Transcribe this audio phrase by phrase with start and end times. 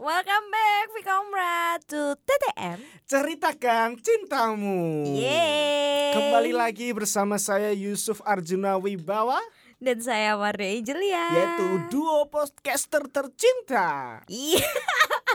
[0.00, 5.04] Welcome back Vikomrad to TTM Ceritakan cintamu.
[5.12, 6.16] Yeay.
[6.16, 9.36] Kembali lagi bersama saya Yusuf Arjuna Wibawa.
[9.76, 14.24] Dan saya Warda Angelia Yaitu duo podcaster tercinta.
[14.24, 14.64] Iya.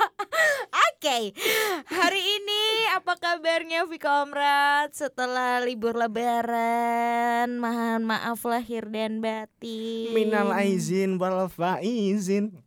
[0.90, 1.38] Oke.
[1.86, 10.10] Hari ini apa kabarnya Vikomrad Setelah libur lebaran Mohon maaf lahir dan batin.
[10.10, 12.65] Minal aizin wal faizin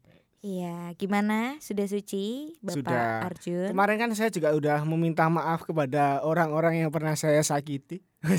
[0.48, 1.60] Iya, gimana?
[1.60, 3.08] Sudah suci, Bapak Sudah.
[3.28, 3.68] Arjun?
[3.68, 8.34] Kemarin kan saya juga udah meminta maaf kepada orang-orang yang pernah saya sakiti Oh,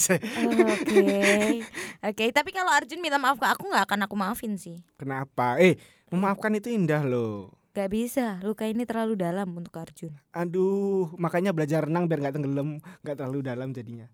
[0.76, 1.64] Oke,
[2.02, 2.26] oke.
[2.34, 4.81] Tapi kalau Arjun minta maaf ke aku nggak akan aku maafin sih.
[4.98, 5.62] Kenapa?
[5.62, 5.77] Eh,
[6.09, 10.12] memaafkan itu indah loh Gak bisa, luka ini terlalu dalam untuk Arjun.
[10.34, 14.09] Aduh, makanya belajar renang biar nggak tenggelam, nggak terlalu dalam jadinya.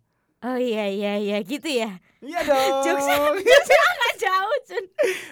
[0.45, 1.98] Oh iya iya iya gitu ya.
[2.22, 3.39] Iya dong.
[4.17, 4.85] jauh Jun.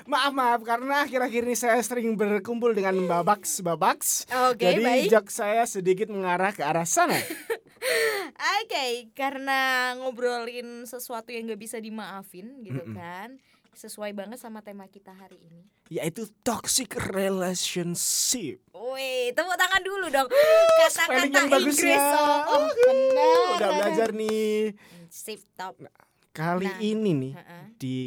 [0.05, 4.27] maaf maaf karena akhir-akhir ini saya sering berkumpul dengan babaks babaks.
[4.49, 5.07] Oke Jadi baik.
[5.09, 7.15] jok saya sedikit mengarah ke arah sana.
[8.63, 9.59] Oke, karena
[9.95, 12.95] ngobrolin sesuatu yang gak bisa dimaafin gitu Mm-mm.
[12.95, 13.29] kan.
[13.73, 15.65] Sesuai banget sama tema kita hari ini.
[15.89, 18.61] Yaitu toxic relationship.
[18.71, 20.29] Wih, tepuk tangan dulu dong.
[20.29, 21.91] Kata-kata yang bagus Inggris.
[21.91, 22.07] ya.
[22.13, 23.47] Oh, oh, benar.
[23.51, 24.77] Udah belajar nih.
[25.09, 25.75] Sip top.
[26.31, 26.77] Kali Nah.
[26.79, 27.63] ini nih Heeh.
[27.75, 27.97] di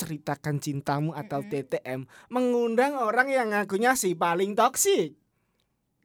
[0.00, 5.12] ceritakan cintamu atau TTM mengundang orang yang ngakunya si paling toksik.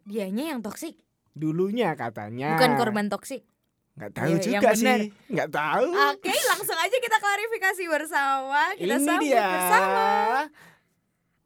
[0.04, 1.00] Dianya yang toksik,
[1.32, 2.60] Dulunya katanya.
[2.60, 3.48] bukan korban toksik.
[3.96, 5.00] Nggak tahu yang juga benar.
[5.00, 5.10] sih.
[5.32, 5.86] Nggak tahu.
[6.12, 8.62] Oke, langsung aja kita klarifikasi bersama.
[8.76, 9.48] Kita Ini sambut dia.
[9.48, 10.08] bersama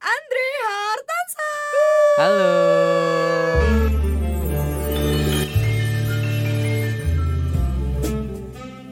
[0.02, 1.52] Andre Hartansa.
[2.18, 2.58] Halo.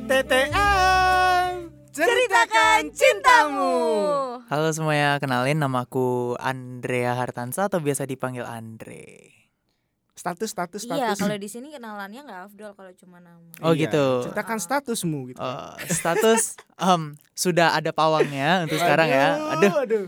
[0.07, 0.66] TTM
[2.37, 3.73] ceritakan cintamu.
[4.45, 9.33] Halo semuanya, kenalin namaku Andrea Hartansa atau biasa dipanggil Andre.
[10.13, 11.17] Status status Iya, status.
[11.17, 13.41] kalau di sini kenalannya nggak afdol kalau cuma nama.
[13.65, 14.29] Oh Iya, gitu.
[14.29, 15.41] Ceritakan statusmu gitu.
[15.41, 19.27] Eh, status em, sudah ada pawangnya untuk sekarang ya.
[19.57, 19.73] Aduh.
[19.81, 20.05] aduh.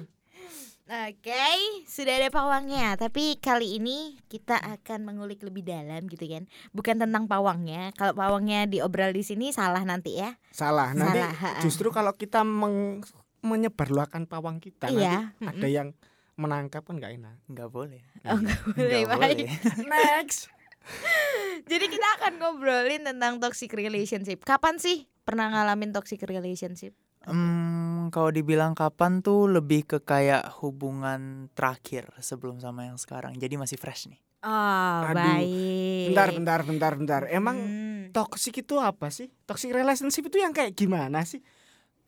[0.89, 1.45] Oke,
[1.85, 2.97] sudah ada pawangnya.
[2.97, 6.49] Tapi kali ini kita akan mengulik lebih dalam gitu kan.
[6.73, 7.93] Bukan tentang pawangnya.
[7.93, 10.33] Kalau pawangnya diobrol di sini salah nanti ya.
[10.49, 10.97] Salah.
[10.97, 13.05] Nanti Salah, justru kalau kita meng-
[13.45, 15.89] menyebarluaskan pawang kita Iya, nanti ada yang
[16.41, 17.37] menangkap kan nggak enak.
[17.45, 18.01] Nggak boleh.
[18.25, 19.45] Oh, nggak boleh, Nggak baik.
[19.93, 20.49] Next.
[21.69, 24.41] Jadi kita akan ngobrolin tentang toxic relationship.
[24.41, 26.97] Kapan sih pernah ngalamin toxic relationship?
[27.27, 33.35] Hmm, kalau dibilang kapan tuh lebih ke kayak hubungan terakhir sebelum sama yang sekarang.
[33.35, 34.21] Jadi masih fresh nih.
[34.39, 35.51] Oh, Aduh, baik.
[36.07, 37.21] Bentar, bentar, bentar, bentar.
[37.27, 38.15] Emang Hmm.
[38.15, 39.27] toxic itu apa sih?
[39.43, 41.43] Toxic relationship itu yang kayak gimana sih?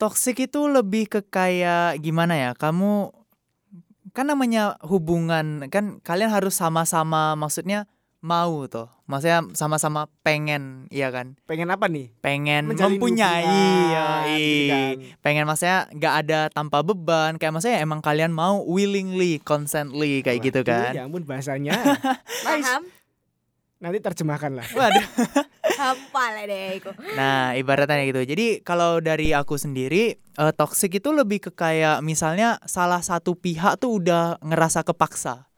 [0.00, 2.50] Toxic itu lebih ke kayak gimana ya?
[2.56, 3.12] Kamu
[4.16, 7.84] kan namanya hubungan kan kalian harus sama-sama maksudnya
[8.22, 8.86] mau tuh.
[9.10, 11.34] Maksudnya sama-sama pengen, iya kan?
[11.44, 12.14] Pengen apa nih?
[12.22, 14.30] Pengen Menjalin mempunyai, hubungan, yoi.
[14.32, 14.94] gitu kan.
[15.20, 17.36] pengen maksudnya nggak ada tanpa beban.
[17.36, 20.92] Kayak maksudnya emang kalian mau willingly, consently kayak gitu Waduh, kan?
[20.94, 21.74] Ya ampun bahasanya.
[22.46, 22.46] nice.
[22.46, 22.82] Paham?
[23.82, 24.66] Nanti terjemahkan lah.
[24.70, 25.06] Waduh.
[25.82, 26.94] Hafal deh aku.
[27.18, 28.22] Nah, ibaratnya gitu.
[28.22, 33.82] Jadi kalau dari aku sendiri, eh, toxic itu lebih ke kayak misalnya salah satu pihak
[33.82, 35.50] tuh udah ngerasa kepaksa.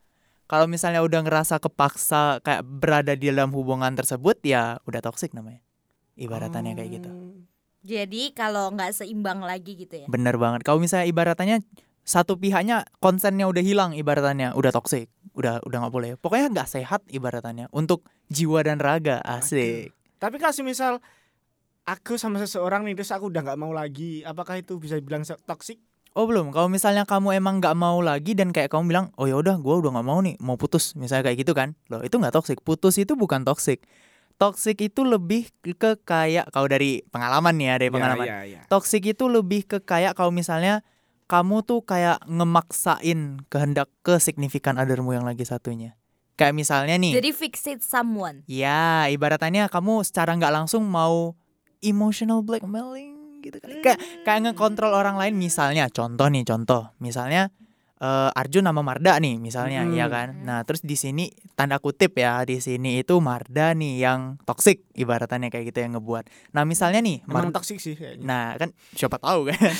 [0.55, 5.59] Kalau misalnya udah ngerasa kepaksa kayak berada di dalam hubungan tersebut, ya udah toxic namanya.
[6.15, 7.11] Ibaratnya kayak gitu.
[7.11, 7.51] Hmm.
[7.83, 10.07] Jadi kalau nggak seimbang lagi gitu ya.
[10.07, 10.63] Bener banget.
[10.63, 11.59] Kalau misalnya ibaratnya
[12.07, 17.01] satu pihaknya konsennya udah hilang ibaratnya udah toxic udah udah nggak boleh pokoknya nggak sehat
[17.09, 21.01] ibaratnya untuk jiwa dan raga asik Tapi kalau misal
[21.85, 25.41] aku sama seseorang nih terus aku udah nggak mau lagi, apakah itu bisa dibilang se-
[25.45, 25.77] toxic?
[26.15, 29.35] Oh belum, kalau misalnya kamu emang nggak mau lagi dan kayak kamu bilang, oh ya
[29.35, 32.31] udah, gue udah nggak mau nih, mau putus, misalnya kayak gitu kan, loh itu nggak
[32.31, 32.63] toxic.
[32.63, 33.83] Putus itu bukan toxic.
[34.39, 38.27] Toxic itu lebih ke kayak kalau dari pengalaman nih ya, dari pengalaman.
[38.31, 38.61] Ya, ya, ya.
[38.71, 40.87] Toxic itu lebih ke kayak kalau misalnya
[41.27, 45.99] kamu tuh kayak ngemaksain kehendak ke signifikan othermu yang lagi satunya.
[46.35, 48.43] Kayak misalnya nih, Jadi fixate someone.
[48.47, 51.35] ya ibaratnya kamu secara nggak langsung mau
[51.79, 53.14] emotional blackmailing
[53.45, 53.69] gitu kan.
[53.85, 55.37] Kayak kayak ngekontrol orang lain.
[55.37, 56.89] Misalnya contoh nih contoh.
[56.99, 57.53] Misalnya
[58.01, 59.97] eh, Arjun sama Marda nih misalnya Mm-mm.
[59.97, 60.29] ya kan?
[60.45, 65.49] Nah terus di sini tanda kutip ya di sini itu Marda nih yang toksik ibaratnya
[65.49, 66.27] kayak gitu yang ngebuat.
[66.53, 68.25] Nah misalnya nih Emang Marda toxic sih kayaknya.
[68.27, 69.59] nah kan siapa tahu kan.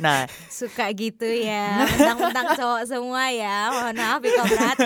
[0.00, 3.68] Nah Suka gitu ya Mentang-mentang cowok semua ya.
[3.70, 4.78] Mohon maaf ya Komrad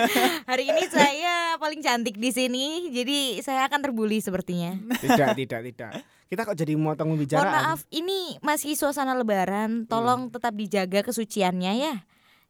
[0.51, 4.75] Hari ini saya paling cantik di sini Jadi saya akan terbuli sepertinya.
[4.99, 5.91] Tidak, tidak, tidak.
[6.27, 7.53] Kita kok jadi motong Mohon pembicaraan?
[7.55, 11.95] maaf ini masih suasana lebaran Tolong tetap dijaga kesuciannya ya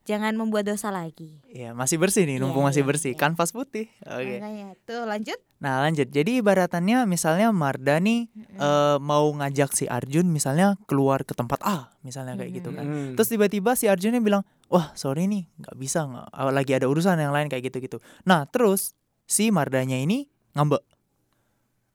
[0.08, 1.44] jangan membuat dosa lagi.
[1.52, 3.12] Iya, masih bersih nih, Iya, mumpung masih iya, bersih.
[3.12, 3.20] iya.
[3.20, 3.92] Kanvas putih.
[4.08, 4.40] Oke.
[4.40, 5.36] Makanya tuh lanjut.
[5.60, 6.08] Nah, lanjut.
[6.08, 11.92] Jadi ibaratannya misalnya Marda nih eh, mau ngajak si Arjun misalnya keluar ke tempat A,
[12.00, 12.88] misalnya kayak gitu kan.
[12.88, 13.08] Mm.
[13.20, 17.20] Terus tiba-tiba si Arjunnya bilang, wah sorry nih nggak bisa nggak ah, lagi ada urusan
[17.20, 18.00] yang lain kayak gitu-gitu.
[18.24, 18.96] Nah terus
[19.28, 20.24] si Mardanya ini
[20.56, 20.80] ngambek.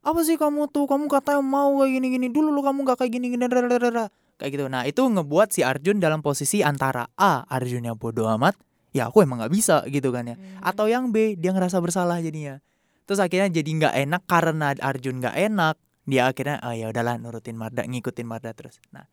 [0.04, 0.84] Apa sih kamu tuh?
[0.84, 4.64] Kamu katanya mau kayak gini-gini dulu lu kamu nggak kayak gini-gini dadadadada." kayak gitu.
[4.66, 8.58] Nah itu ngebuat si Arjun dalam posisi antara A Arjunnya bodoh amat,
[8.90, 10.36] ya aku emang nggak bisa gitu kan ya.
[10.36, 10.60] Hmm.
[10.62, 12.58] Atau yang B dia ngerasa bersalah jadinya.
[13.04, 15.76] Terus akhirnya jadi nggak enak karena Arjun nggak enak.
[16.04, 18.76] Dia akhirnya ah ya udahlah nurutin Marda ngikutin Marda terus.
[18.92, 19.08] Nah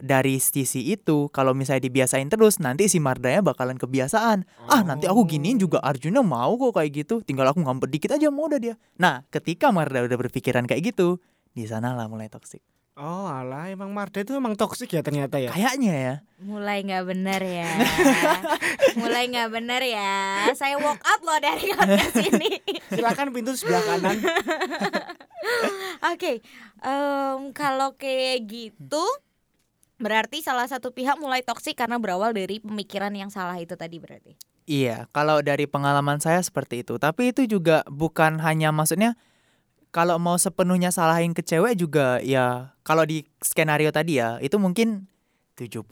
[0.00, 5.28] dari sisi itu kalau misalnya dibiasain terus nanti si Mardanya bakalan kebiasaan ah nanti aku
[5.28, 8.74] giniin juga Arjuna mau kok kayak gitu tinggal aku ngambek dikit aja mau udah dia
[8.96, 11.20] nah ketika Marda udah berpikiran kayak gitu
[11.52, 12.64] di sanalah mulai toksik
[13.00, 15.48] Oh alah emang Marda itu emang toksik ya ternyata ya.
[15.48, 17.68] kayaknya ya Mulai nggak benar ya.
[19.00, 20.12] Mulai nggak benar ya.
[20.56, 22.56] Saya walk out loh dari podcast ini.
[22.88, 24.16] Silakan pintu sebelah kanan.
[26.12, 26.40] Oke,
[26.80, 29.04] em, kalau kayak gitu
[30.00, 34.32] berarti salah satu pihak mulai toksik karena berawal dari pemikiran yang salah itu tadi berarti.
[34.64, 39.14] iya kalau dari pengalaman saya seperti itu tapi itu juga bukan hanya maksudnya
[39.90, 45.10] kalau mau sepenuhnya salahin ke cewek juga ya kalau di skenario tadi ya itu mungkin
[45.58, 45.84] 70%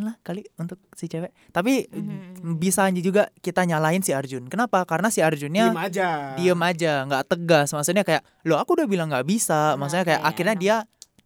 [0.00, 2.56] lah kali untuk si cewek tapi Mhm.
[2.56, 6.08] bisa juga kita nyalahin si Arjun kenapa karena si Arjunnya Diem aja.
[6.38, 10.28] diem aja nggak tegas maksudnya kayak lo aku udah bilang nggak bisa maksudnya kayak Oke,
[10.30, 10.62] akhirnya enak.
[10.62, 10.76] dia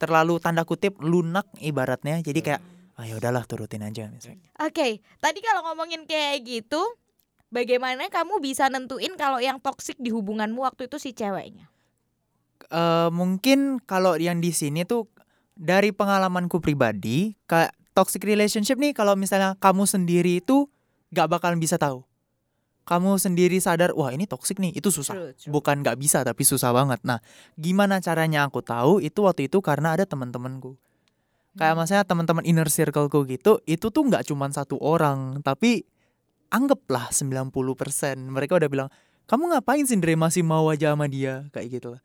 [0.04, 2.20] terlalu tanda kutip lunak ibaratnya.
[2.20, 2.60] Jadi kayak
[2.94, 4.46] ah ya udahlah turutin aja misalnya.
[4.62, 6.82] Oke, tadi kalau ngomongin kayak gitu,
[7.50, 11.66] bagaimana kamu bisa nentuin kalau yang toksik di hubunganmu waktu itu si ceweknya?
[12.70, 15.10] Eh, mungkin kalau yang di sini tuh
[15.54, 20.66] dari pengalamanku pribadi kayak toxic relationship nih kalau misalnya kamu sendiri itu
[21.14, 22.02] nggak bakalan bisa tahu
[22.84, 25.16] kamu sendiri sadar wah ini toxic nih itu susah.
[25.16, 25.52] True, true.
[25.52, 27.00] bukan nggak bisa tapi susah banget.
[27.02, 27.18] Nah
[27.56, 30.76] gimana caranya aku tahu itu waktu itu karena ada teman-temanku.
[31.56, 35.88] Kayak maksudnya teman-teman inner circleku gitu itu tuh nggak cuman satu orang tapi
[36.52, 37.50] anggaplah 90%
[38.28, 38.88] mereka udah bilang
[39.24, 40.12] kamu ngapain sih Dre?
[40.20, 41.48] Masih mau aja sama dia?
[41.56, 42.02] Kayak gitu lah.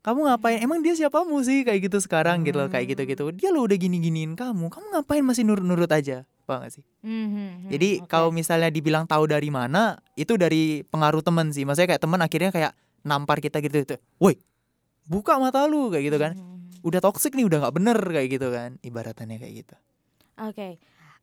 [0.00, 0.62] Kamu ngapain?
[0.64, 1.66] Emang dia siapamu sih?
[1.66, 4.72] Kayak gitu sekarang gitu loh kayak gitu gitu dia lo udah gini giniin kamu.
[4.72, 8.08] Kamu ngapain masih nurut nurut aja paham gak sih Mhm, jadi oke.
[8.08, 12.50] kalau misalnya dibilang tahu dari mana itu dari pengaruh teman sih maksudnya kayak teman akhirnya
[12.54, 12.72] kayak
[13.02, 14.38] nampar kita gitu gitu woi
[15.06, 16.86] buka mata lu kayak gitu kan Mhm.
[16.86, 19.76] udah toxic nih udah nggak bener kayak gitu kan ibaratannya kayak gitu
[20.36, 20.76] Oke.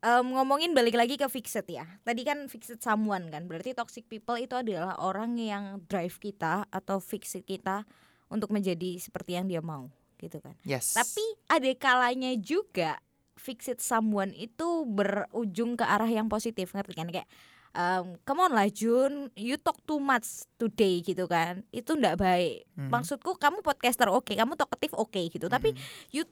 [0.04, 1.86] Em, ngomongin balik lagi ke fixed ya.
[2.02, 3.46] Tadi kan fixed someone kan.
[3.46, 7.86] Berarti toxic people itu adalah orang yang drive kita atau fixed kita
[8.28, 9.86] untuk menjadi seperti yang dia mau,
[10.18, 10.58] gitu kan.
[10.66, 12.98] yes Tapi ada kalanya juga
[13.34, 17.08] fixed someone itu berujung ke arah yang positif, ngerti kan?
[17.10, 17.28] Kayak
[17.74, 21.66] em, come on lah Jun, you talk too much today gitu kan.
[21.74, 22.66] Itu ndak baik.
[22.78, 22.90] Mhm.
[22.90, 25.50] Maksudku kamu podcaster oke, kamu talkative oke gitu.
[25.50, 25.82] Tapi Mhm.
[26.14, 26.22] you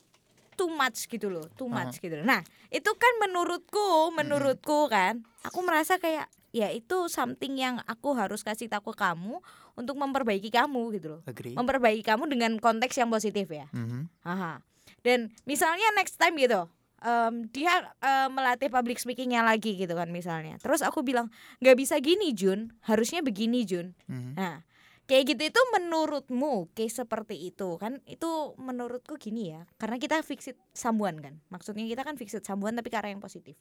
[0.55, 2.21] too much gitu loh, too much gitu.
[2.21, 2.27] loh.
[2.29, 8.45] Nah, itu kan menurutku, menurutku kan, aku merasa kayak ya itu something yang aku harus
[8.45, 9.41] kasih tahu ke kamu
[9.73, 11.21] untuk memperbaiki kamu gitu loh.
[11.25, 13.67] agree Memperbaiki kamu dengan konteks yang positif ya.
[13.73, 14.13] Mhm.
[14.29, 14.61] Aha.
[15.01, 16.69] Dan misalnya next time gitu,
[17.03, 20.57] em, dia em, melatih public speakingnya lagi gitu kan misalnya.
[20.63, 21.29] Terus aku bilang
[21.59, 23.93] nggak bisa gini Jun, harusnya begini Jun.
[24.07, 24.39] Mhm.
[24.39, 24.63] Nah,
[25.11, 28.01] kayak gitu itu menurutmu case seperti itu kan?
[28.07, 31.43] Itu menurutku gini ya, karena kita fixed sambuan kan.
[31.51, 33.59] Maksudnya kita kan fixed sambuan tapi ke arah yang positif.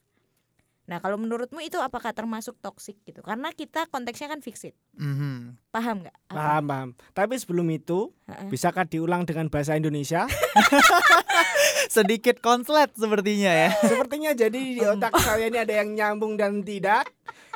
[0.91, 3.23] Nah, kalau menurutmu itu apakah termasuk toxic gitu?
[3.23, 4.75] Karena kita konteksnya kan fixed.
[4.99, 5.55] Mhm.
[5.71, 6.15] Paham nggak?
[6.27, 6.89] Paham, paham.
[7.15, 8.51] Tapi sebelum itu, Heeh.
[8.51, 10.27] bisakah diulang dengan bahasa Indonesia?
[11.89, 17.09] sedikit konslet sepertinya ya Sepertinya jadi di otak saya ini ada yang nyambung dan tidak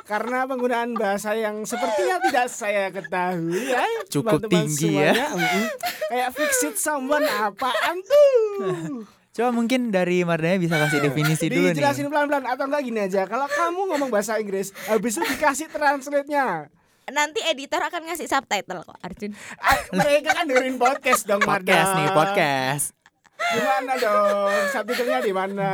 [0.04, 5.14] karena penggunaan bahasa yang sepertinya tidak saya ketahui ya Cukup tinggi ya.
[5.14, 5.26] semuanya.
[5.34, 5.64] Mm-mm.
[6.06, 8.30] kayak fix it someone apaan tuh
[9.36, 13.28] coba mungkin dari Mardanya bisa kasih definisi dulu nih dijelasin pelan-pelan atau enggak gini aja
[13.28, 16.72] kalau kamu ngomong bahasa Inggris habis itu dikasih translate-nya
[17.06, 19.30] Nanti editor akan ngasih subtitle kok, Arjun.
[19.62, 21.98] Ah, mereka kan dengerin podcast dong podcast Marda.
[22.02, 22.86] nih podcast
[23.36, 25.70] gimana dong subtitlenya di mana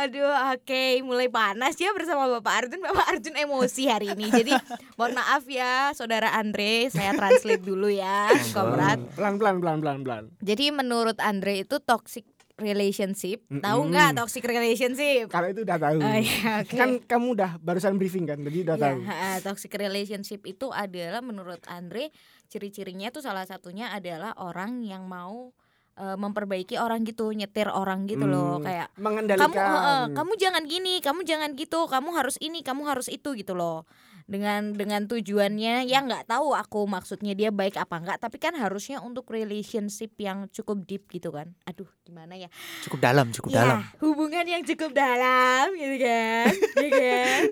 [0.00, 2.80] Aduh, oke, mulai panas ya bersama Bapak Arjun.
[2.80, 4.32] Bapak Arjun emosi hari ini.
[4.32, 4.54] Jadi,
[4.96, 9.02] mohon maaf ya, Saudara Andre, saya translate dulu ya, Komrad.
[9.12, 12.24] pelan-pelan pelan-pelan pelan Jadi menurut Andre itu toxic
[12.60, 13.42] relationship.
[13.50, 13.90] Tahu Mm-mm.
[13.90, 15.26] nggak toxic relationship?
[15.26, 16.76] kalau itu udah tahu Oh, iya, oke.
[16.76, 21.20] kan kamu udah barusan briefing kan jadi udah Iya, tahu ha, toxic relationship itu adalah
[21.20, 22.12] menurut Andre
[22.46, 25.50] ciri-cirinya tuh salah satunya adalah orang yang mau
[25.96, 29.52] eh, memperbaiki orang gitu, nyetir orang gitu loh, Hmm, kayak kamu mengendalikan.
[29.52, 33.84] heeh, kamu jangan gini, kamu jangan gitu, kamu harus ini, kamu harus itu gitu loh.
[34.30, 39.02] Dengan dengan tujuannya ya nggak tahu aku maksudnya dia baik apa enggak, tapi kan harusnya
[39.02, 41.50] untuk relationship yang cukup deep gitu kan.
[41.66, 42.46] Aduh, gimana ya?
[42.86, 43.78] Cukup dalam, cukup Ya, dalam.
[43.98, 46.54] hubungan yang cukup dalam gitu kan.
[46.86, 47.42] ya kan?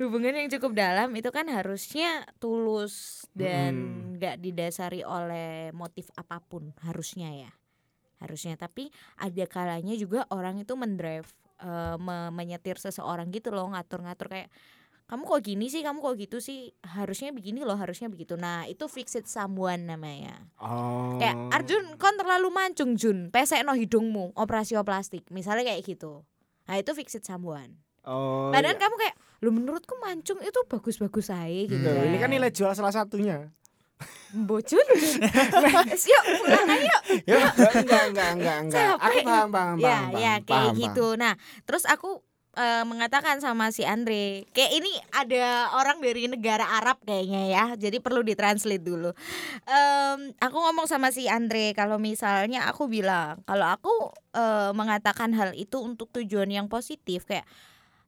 [0.00, 4.16] Hubungan yang cukup dalam itu kan harusnya tulus dan Hmm.
[4.16, 7.52] nggak didasari oleh motif apa pun harusnya ya.
[8.16, 8.88] Harusnya tapi
[9.20, 11.28] ada kalanya juga orang itu mendrive
[11.60, 14.48] eh, me- menyetir seseorang gitu loh, ngatur-ngatur kayak
[15.04, 18.40] kamu kok gini sih, kamu kok gitu sih, harusnya begini loh, harusnya begitu.
[18.40, 20.48] Nah, itu fix it someone namanya.
[20.56, 21.04] Oh.
[21.18, 26.26] Kayak Arjun kon terlalu mancung Jun Pesekno hidungmu Operasi plastik Misalnya kayak gitu
[26.66, 28.52] Nah itu fix it someone Oh.
[28.52, 28.82] Padahal iya.
[28.84, 32.08] kamu kayak Lu menurutku mancung itu bagus-bagus aja gitu Hmm.
[32.12, 33.48] Ini kan nilai jual salah satunya.
[34.34, 34.82] Bocun
[36.12, 38.88] Yuk pulang aja yuk Ya, enggak, enggak, enggak, enggak.
[38.98, 41.32] Aku paham, paham, Ya paham, ya paham, kayak paham, gitu Nah
[41.64, 42.20] terus aku
[42.54, 47.98] eh, mengatakan sama si Andre kayak ini ada orang dari negara Arab kayaknya ya jadi
[47.98, 49.10] perlu ditranslate dulu.
[49.66, 53.92] Em, aku ngomong sama si Andre kalau misalnya aku bilang kalau aku
[54.34, 57.44] eh, mengatakan hal itu untuk tujuan yang positif kayak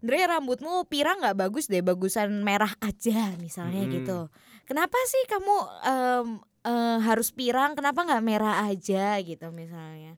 [0.00, 1.36] Andre rambutmu pirang nggak?
[1.36, 3.94] Bagus deh bagusan merah aja misalnya Mm-mm.
[4.00, 4.18] gitu.
[4.66, 6.28] Kenapa sih kamu em,
[6.66, 7.74] eh, harus pirang?
[7.74, 9.18] Kenapa nggak merah aja?
[9.22, 10.14] gitu misalnya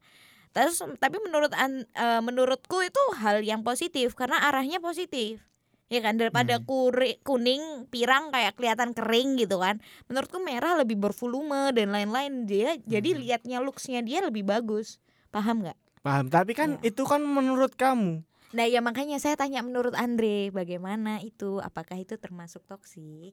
[0.50, 5.44] Terus tapi menurut an, eh, menurutku itu hal yang positif karena arahnya positif.
[5.88, 6.68] Ya kan daripada Hmm.
[6.68, 9.80] kuri- kuning, pirang kayak kelihatan kering gitu kan.
[10.04, 13.20] Menurutku merah lebih bervolume dan lain-lain dia jadi Hmm.
[13.24, 15.00] liatnya looksnya dia lebih bagus.
[15.32, 15.78] Paham nggak?
[16.04, 16.92] Paham, tapi kan Iya.
[16.92, 18.20] itu kan menurut kamu.
[18.48, 23.32] Nah ya makanya saya tanya menurut Andre bagaimana itu apakah itu termasuk toksik?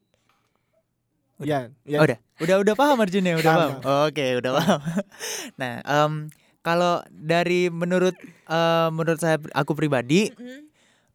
[1.35, 1.99] Ya, ya.
[1.99, 4.07] Oh, udah, udah, udah paham Arjun ya, udah Paham, paham.
[4.07, 4.79] Oke, udah paham.
[5.59, 6.13] nah, em,
[6.65, 8.17] kalau dari menurut
[8.49, 10.33] eh, menurut saya aku pribadi,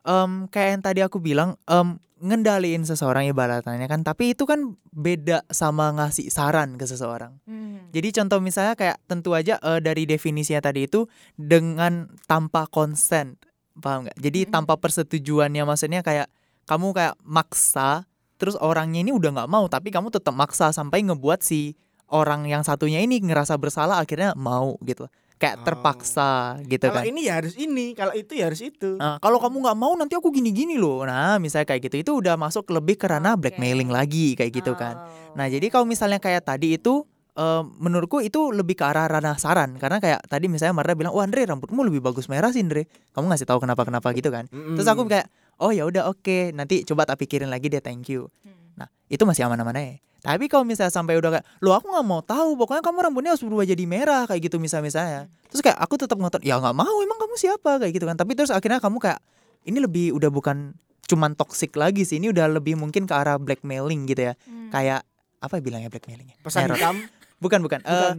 [0.07, 5.40] em, kayak yang tadi aku bilang, em, ngendaliin seseorang ibaratnya kan, tapi itu kan beda
[5.49, 7.40] sama ngasih saran ke seseorang.
[7.49, 7.88] Hmm.
[7.97, 13.40] Jadi contoh misalnya kayak tentu aja eh, dari definisinya tadi itu dengan tanpa consent,
[13.80, 14.21] paham nggak?
[14.21, 14.50] Jadi Mm.
[14.52, 16.28] tanpa persetujuannya, maksudnya kayak
[16.69, 18.04] kamu kayak maksa,
[18.37, 21.73] terus orangnya ini udah nggak mau, tapi kamu tetap maksa sampai ngebuat si
[22.12, 25.09] orang yang satunya ini ngerasa bersalah akhirnya mau gitu,
[25.40, 25.64] kayak Oh.
[25.64, 27.09] terpaksa gitu Kalau kan.
[27.09, 29.00] ini ya harus ini, kalau itu ya harus itu.
[29.00, 31.00] Nah, kalau kamu nggak mau nanti aku gini-gini loh.
[31.09, 33.49] Nah, misalnya kayak gitu itu udah masuk lebih ke ranah Oke.
[33.49, 35.00] blackmailing lagi kayak gitu kan.
[35.00, 35.40] Oh.
[35.40, 39.78] Nah, jadi kalau misalnya kayak tadi itu eh, menurutku itu lebih ke arah ranah saran
[39.80, 42.85] karena kayak tadi misalnya Marta bilang, "Wah, Andre, rambutmu lebih bagus merah sih, Andre."
[43.16, 44.44] Kamu ngasih tahu kenapa-kenapa gitu kan.
[44.52, 44.76] Mm-mm.
[44.76, 48.28] Terus aku kayak, "Oh, ya udah oke, nanti coba tak pikirin lagi deh, thank you."
[48.44, 48.60] Hmm.
[48.80, 50.00] Nah, itu masih aman-aman aja.
[50.20, 53.44] Tapi kalau misalnya sampai udah kayak, "Loh, aku nggak mau tahu, pokoknya kamu rambutnya harus
[53.44, 55.20] berubah jadi merah." kayak gitu misalnya misalnya.
[55.49, 58.16] Terus kayak aku tetap ngotot, "Ya nggak mau, emang kamu siapa?" kayak gitu kan.
[58.20, 59.20] Tapi terus akhirnya kamu kayak
[59.64, 60.76] ini lebih udah bukan
[61.08, 64.34] cuman toxic lagi sih, ini udah lebih mungkin ke arah blackmailing gitu ya.
[64.44, 64.68] Hmm.
[64.68, 65.08] Kayak
[65.40, 66.37] apa ya bilangnya blackmailingnya?
[66.44, 66.76] pesan Neror.
[66.76, 66.96] hitam.
[67.40, 67.80] Bukan bukan.
[67.80, 68.18] Eh, Bukan.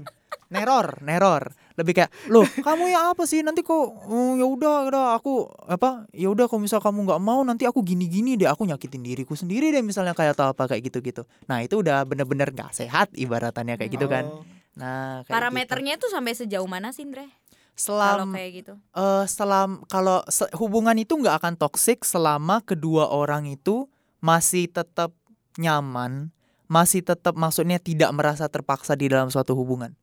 [0.49, 1.53] neror, neror.
[1.81, 3.41] Lebih kayak, "Loh, kamu ya apa sih?
[3.41, 6.05] Nanti kok oh, ya udah, udah aku apa?
[6.13, 9.73] Ya udah kalau misal kamu nggak mau nanti aku gini-gini deh, aku nyakitin diriku sendiri
[9.73, 13.91] deh misalnya kayak atau apa kayak gitu-gitu." Nah, itu udah bener-bener gak sehat ibaratannya kayak
[13.91, 14.29] gitu kan.
[14.29, 14.45] Oh.
[14.77, 15.33] Nah, kayak gitu.
[15.35, 17.27] Parameternya tuh sampai sejauh mana sih, Andre?
[17.71, 18.73] Kalau selam kayak gitu.
[18.93, 23.87] eh selam kalau se- hubungan itu nggak akan toksik selama kedua orang itu
[24.21, 25.15] masih tetap
[25.57, 26.29] nyaman,
[26.69, 29.95] masih tetap maksudnya tidak merasa terpaksa di dalam suatu hubungan.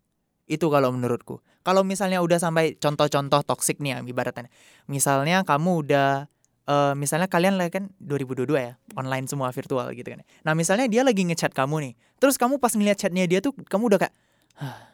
[0.48, 1.44] Itu kalau menurutku.
[1.62, 4.48] Kalau misalnya udah sampai contoh-contoh toksik nih ya, ibaratnya.
[4.88, 6.26] Misalnya kamu udah
[6.68, 10.24] eh misalnya kalian lagi kan 2022 ya, online semua virtual gitu kan.
[10.44, 11.92] Nah, misalnya dia lagi ngechat kamu nih.
[12.20, 14.14] Terus kamu pas ngeliat chatnya dia tuh kamu udah kayak
[14.58, 14.88] "Hah,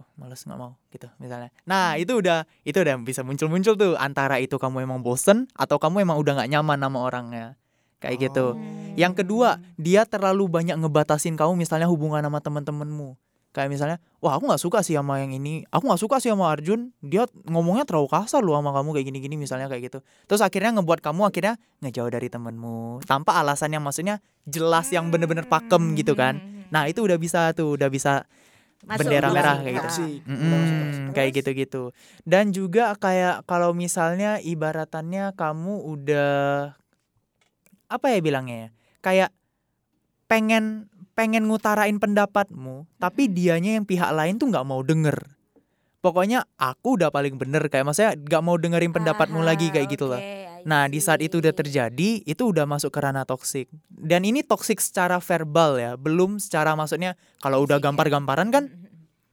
[0.00, 1.52] Duh, males nggak mau gitu misalnya.
[1.68, 6.08] Nah itu udah itu udah bisa muncul-muncul tuh antara itu kamu emang bosen atau kamu
[6.08, 7.60] emang udah nggak nyaman sama orangnya
[8.00, 8.56] kayak gitu.
[8.56, 8.96] Hmm.
[8.96, 13.12] Yang kedua dia terlalu banyak ngebatasin kamu misalnya hubungan sama teman-temanmu.
[13.50, 16.54] Kayak misalnya, wah aku nggak suka sih sama yang ini, aku nggak suka sih sama
[16.54, 19.98] Arjun, dia ngomongnya terlalu kasar loh sama kamu kayak gini-gini misalnya kayak gitu.
[20.30, 25.50] Terus akhirnya ngebuat kamu akhirnya ngejauh dari temenmu tanpa alasan yang maksudnya jelas yang bener-bener
[25.50, 26.38] pakem gitu kan.
[26.38, 26.70] Hmm.
[26.70, 28.22] Nah itu udah bisa tuh, udah bisa
[28.86, 29.62] Masuk bendera merah sih.
[29.66, 29.88] kayak gitu.
[30.30, 31.02] Udah masuk toksik.
[31.12, 31.82] kayak gitu-gitu.
[32.22, 36.30] Dan juga kayak kalau misalnya ibaratannya kamu udah
[37.90, 38.68] apa ya bilangnya ya?
[39.02, 39.30] Kayak
[40.30, 40.86] pengen
[41.20, 45.20] pengen ngutarain pendapatmu, tapi dianya yang pihak lain tuh nggak mau denger.
[46.00, 50.08] Pokoknya aku udah paling bener kayak maksudnya nggak mau dengerin pendapatmu Aha, lagi kayak gitu
[50.08, 50.16] lah.
[50.16, 53.68] oke, I Nah, di saat itu udah terjadi, itu udah masuk ke ranah toksik.
[53.92, 57.84] Dan ini toksik secara verbal ya, belum secara maksudnya kalau udah ya.
[57.84, 58.72] gampar-gamparan kan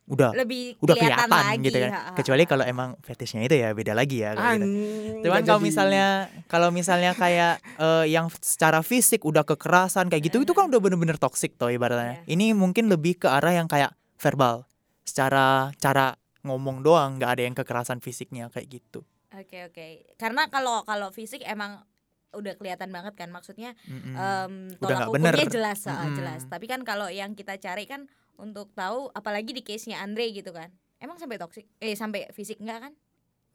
[0.08, 1.92] udah lebih udah kelihatan, kelihatan lagi gitu kan.
[1.92, 4.32] ha, ha, Kecuali kalau emang fetishnya itu ya beda lagi ya.
[4.32, 4.64] kalau gitu.
[4.64, 6.06] An, Cuman kalau misalnya
[6.48, 11.16] kalau misalnya kayak eh, yang secara fisik udah kekerasan kayak gitu itu kan udah bener-bener
[11.16, 12.24] toxic toh ibaratnya.
[12.24, 12.34] Iya.
[12.34, 14.64] Ini mungkin lebih ke arah yang kayak verbal.
[15.04, 19.04] Secara cara ngomong doang nggak ada yang kekerasan fisiknya kayak gitu.
[19.30, 19.88] Oke oke.
[20.16, 21.84] Karena kalau kalau fisik emang
[22.30, 24.72] udah kelihatan banget kan maksudnya em, Hmm.
[24.78, 25.34] Udah tolak bener.
[25.48, 26.16] jelas ah, Mm-mm.
[26.16, 26.42] jelas.
[26.46, 30.70] Tapi kan kalau yang kita cari kan untuk tahu apalagi di case-nya Andre gitu kan.
[30.98, 32.94] Emang sampai toksik eh sampai fisik enggak kan?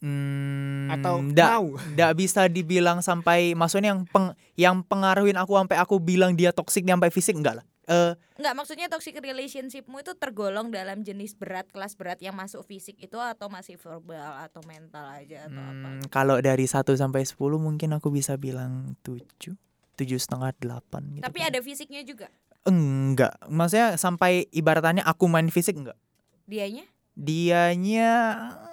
[0.02, 5.78] Hmm, atau nggak mau nggak bisa dibilang sampai maksudnya yang peng, yang pengaruhin aku sampai
[5.78, 7.66] aku bilang dia toxic sampai fisik enggak lah.
[7.86, 12.98] Eh Enggak, maksudnya toxic relationshipmu itu tergolong dalam jenis berat, kelas berat yang masuk fisik
[12.98, 15.88] itu atau masih verbal atau mental aja atau apa?
[15.94, 19.54] Hmm, kalau dari 1 sampai 10 mungkin aku bisa bilang 7
[19.94, 21.22] tujuh setengah delapan gitu.
[21.22, 22.26] Tapi ada fisiknya juga.
[22.64, 25.98] Enggak maksudnya sampai ibaratnya aku main fisik enggak
[26.44, 26.84] Dianya?
[27.12, 28.12] dianya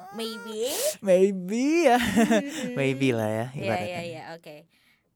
[0.10, 0.70] Maybe.
[1.02, 2.74] maybe ya Mm-mm.
[2.74, 4.56] maybe lah ya Iya iya ibaratnya iya, oke.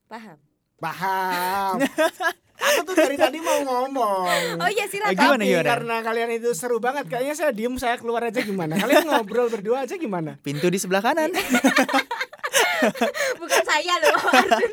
[0.06, 0.38] Paham.
[0.77, 1.74] paham
[2.63, 5.10] aku tuh dari tadi mau ngomong Oh iya silakan.
[5.10, 5.68] Eh, gimana, Tapi gimana?
[5.68, 9.84] karena kalian itu seru banget kayaknya saya diem saya keluar aja gimana kalian ngobrol berdua
[9.84, 11.34] aja gimana pintu di sebelah kanan
[13.42, 14.66] Bukan saya loh, Andre,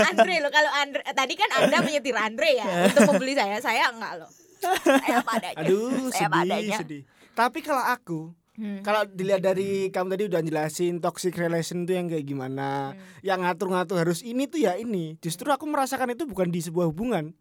[0.00, 0.50] Andre loh.
[0.50, 3.56] Kalau Andre tadi kan Anda menyetir Andre ya untuk membeli saya.
[3.58, 4.30] Saya enggak loh.
[4.64, 5.60] Saya apa adanya.
[5.60, 6.76] aduh Saya sedih adanya.
[6.78, 8.20] sedih tapi kalau aku
[8.54, 8.86] Hmm.
[8.86, 13.02] kalau dilihat dari kamu tadi udah jelasin toxic relation itu yang kayak gimana Hmm.
[13.20, 17.34] yang ngatur-ngatur harus ini tuh ya ini justru aku merasakan itu bukan di sebuah hubungan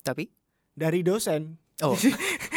[0.00, 0.32] tapi
[0.72, 1.92] dari dosen oh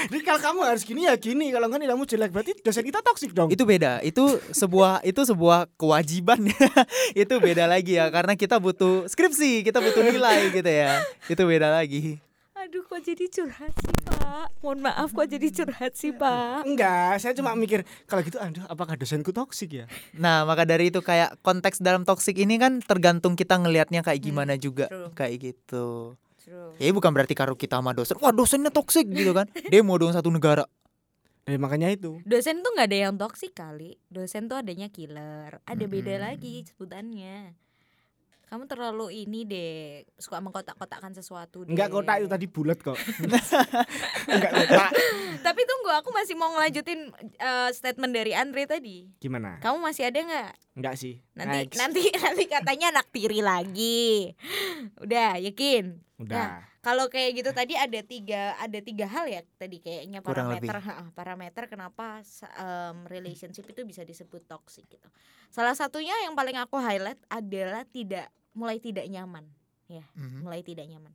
[0.09, 1.53] jadi kalau kamu harus gini ya gini.
[1.53, 2.33] Kalau enggak nilaimu jelek.
[2.33, 3.53] Berarti dosen kita toxic dong.
[3.53, 4.01] Itu beda.
[4.01, 6.49] Itu sebuah itu sebuah kewajiban.
[7.21, 8.09] Itu beda lagi ya.
[8.09, 9.61] Karena kita butuh skripsi.
[9.61, 11.05] Kita butuh nilai gitu ya.
[11.29, 12.17] Itu beda lagi.
[12.59, 14.47] Aduh kok jadi curhat sih Pak?
[14.59, 16.67] Mohon maaf kok jadi curhat sih Pak?
[16.67, 19.85] Enggak saya cuma mikir kalau gitu aduh apakah dosenku toxic ya?
[20.19, 24.59] Nah maka dari itu kayak konteks dalam toksik ini kan tergantung kita ngelihatnya kayak gimana
[24.59, 24.91] juga.
[24.91, 25.09] true.
[25.15, 26.19] kayak gitu
[26.49, 26.73] True.
[26.75, 30.27] ya bukan berarti karo kita sama dosen wah dosennya toksik gitu kan demo dong satu
[30.27, 30.65] negara
[31.41, 35.81] Nah, makanya itu Dosen tuh nggak ada yang toksik kali Dosen tuh adanya killer Ada
[35.83, 36.21] beda Mm-mm.
[36.23, 37.57] lagi sebutannya
[38.45, 39.73] Kamu terlalu ini deh
[40.13, 41.73] Suka mengkotak-kotakkan sesuatu deh.
[41.73, 42.93] enggak kotak itu tadi bulat kok
[44.29, 44.89] enggak kotak
[45.41, 50.19] Tapi tunggu aku masih mau ngelanjutin eh, statement dari Andre tadi gimana Kamu masih ada
[50.19, 50.51] nggak?
[50.75, 51.77] enggak sih Nanti Next.
[51.77, 54.37] nanti nanti katanya anak tiri lagi.
[54.97, 55.97] Udah yakin.
[56.19, 61.11] Udah Kalau kayak gitu tadi ada tiga ada tiga hal ya tadi kayaknya parameter ha,
[61.11, 62.23] parameter kenapa
[62.55, 65.07] em, relationship itu bisa disebut toxic gitu.
[65.51, 69.43] Salah satunya yang paling aku highlight adalah tidak mulai tidak nyaman
[69.91, 70.47] ya Mhm.
[70.47, 71.11] mulai tidak nyaman.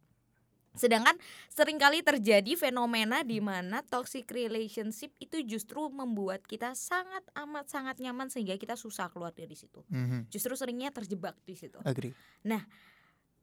[0.75, 1.15] Sedangkan
[1.55, 7.97] sering kali terjadi fenomena di mana toxic relationship itu justru membuat kita sangat amat sangat
[8.03, 9.87] nyaman sehingga kita susah keluar dari situ.
[9.87, 10.29] Mhm.
[10.29, 11.79] Justru seringnya terjebak di situ.
[11.87, 12.13] agree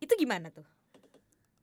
[0.02, 0.66] Itu gimana tuh?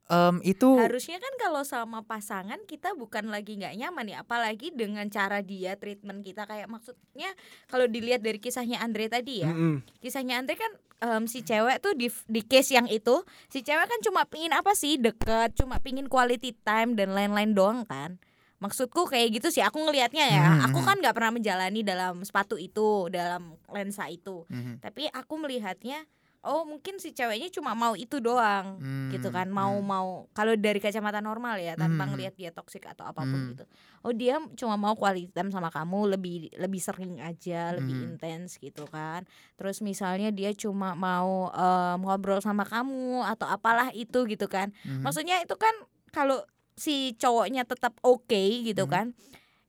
[0.09, 5.05] Em, itu Harusnya kan kalau sama pasangan kita bukan lagi nggak nyaman ya, apalagi dengan
[5.13, 7.29] cara dia treatment kita kayak maksudnya
[7.69, 9.53] kalau dilihat dari kisahnya Andre tadi ya.
[9.53, 9.85] Mm-mm.
[10.01, 10.73] Kisahnya Andre kan
[11.05, 13.21] em, si cewek tuh di di case yang itu,
[13.53, 17.85] si cewek kan cuma pingin apa sih deket, cuma pingin quality time dan lain-lain doang
[17.85, 18.17] kan.
[18.65, 20.43] Maksudku kayak gitu sih aku ngelihatnya ya.
[20.51, 20.87] Hmm, Aku hmm.
[20.89, 24.49] kan nggak pernah menjalani dalam sepatu itu, dalam lensa itu.
[24.51, 24.83] Mhm.
[24.83, 26.03] Tapi aku melihatnya
[26.41, 28.79] oh mungkin si ceweknya cuma mau itu doang
[29.11, 29.85] gitu Hmm, kan mau hmm.
[29.85, 32.15] mau kalau dari kacamata normal ya tanpa Hmm.
[32.15, 33.51] ngelihat dia toksik atau apa pun Hmm.
[33.53, 33.65] gitu
[34.01, 38.07] oh dia cuma mau quality time sama kamu lebih lebih sering aja lebih Hmm.
[38.15, 44.23] intens gitu kan terus misalnya dia cuma mau em, ngobrol sama kamu atau apalah itu
[44.25, 45.03] gitu kan Mhm.
[45.03, 45.75] maksudnya itu kan
[46.09, 48.93] kalau si cowoknya tetap oke gitu Hmm.
[48.93, 49.07] kan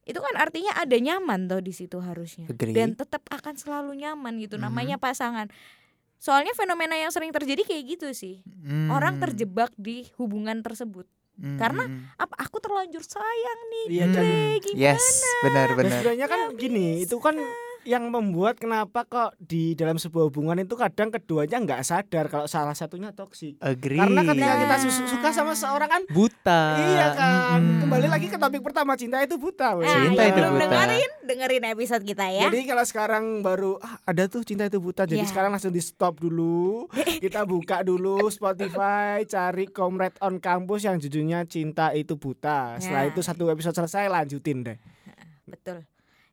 [0.05, 2.73] itu kan artinya ada nyaman tuh di situ harusnya Agree.
[2.73, 4.63] dan tetap akan selalu nyaman gitu Mhm.
[4.63, 5.49] namanya pasangan
[6.19, 8.43] soalnya fenomena yang sering terjadi kayak gitu sih.
[8.87, 9.23] Orang Hmm.
[9.23, 11.07] terjebak di hubungan tersebut.
[11.39, 11.55] Mhm.
[11.55, 11.87] karena
[12.19, 12.35] apa?
[12.43, 14.27] Aku terlanjur sayang nih Iya, gue
[14.59, 14.75] gimana?
[14.75, 15.05] Yes
[15.39, 15.91] benar Dan benar.
[15.95, 17.39] sebenarnya kan gini, itu kan
[17.89, 22.71] yang membuat kenapa kok di dalam sebuah hubungan itu kadang keduanya nggak sadar kalau salah
[22.71, 23.57] satunya toksik.
[23.57, 24.81] agree Karena ketika kita Nah.
[24.85, 27.57] su- suka sama seorang kan buta iya kan.
[27.57, 27.79] Mhm.
[27.81, 29.73] Kembali lagi ke topik pertama cinta itu buta.
[29.73, 29.83] weh.
[29.83, 30.65] Nah, Cinta yang itu belum buta.
[30.67, 35.03] dengerin dengerin episode kita ya Jadi kalau sekarang baru ah, ada tuh cinta itu buta.
[35.03, 35.27] Jadi Iya.
[35.27, 36.85] sekarang langsung di stop dulu.
[37.19, 42.77] Kita buka dulu Spotify, cari Comrade on Campus yang judulnya Cinta itu Buta.
[42.77, 43.09] Setelah Ya.
[43.09, 44.77] itu satu episode selesai lanjutin deh.
[45.43, 45.81] betul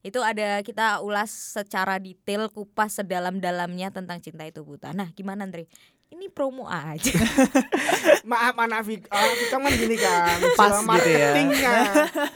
[0.07, 5.67] itu ada kita ulas secara detail kupas sedalam-dalamnya tentang cinta itu buta nah gimana Andre
[6.07, 7.19] Ini promo aja.
[8.31, 11.35] Maaf anak anak Fikam kan gini kan, Pas jual gitu ya.
[11.35, 11.75] marketingnya.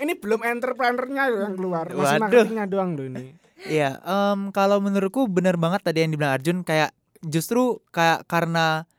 [0.02, 2.22] ini belum entrepreneurnya yang keluar, masih Waduh.
[2.26, 3.38] marketingnya doang loh ini.
[3.70, 6.90] Iya, em, kalau menurutku bener banget tadi yang dibilang Arjun kayak
[7.22, 8.90] justru kayak karena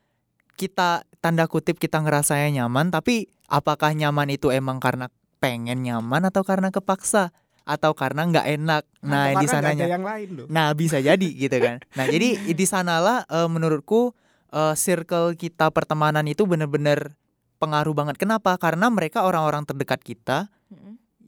[0.55, 5.11] kita tanda kutip kita ngerasanya nyaman, tapi apakah nyaman itu emang karena
[5.43, 7.35] pengen nyaman atau karena kepaksa
[7.71, 8.83] atau karena nggak enak?
[9.07, 9.87] Nah, di sananya.
[9.87, 10.47] yang lain loh.
[10.51, 11.79] Nah, bisa jadi gitu kan.
[11.95, 14.11] Nah, jadi di sanalah eh, menurutku
[14.51, 17.15] eh, circle kita pertemanan itu bener-bener
[17.63, 18.19] pengaruh banget.
[18.19, 18.59] Kenapa?
[18.59, 20.51] Karena mereka orang-orang terdekat kita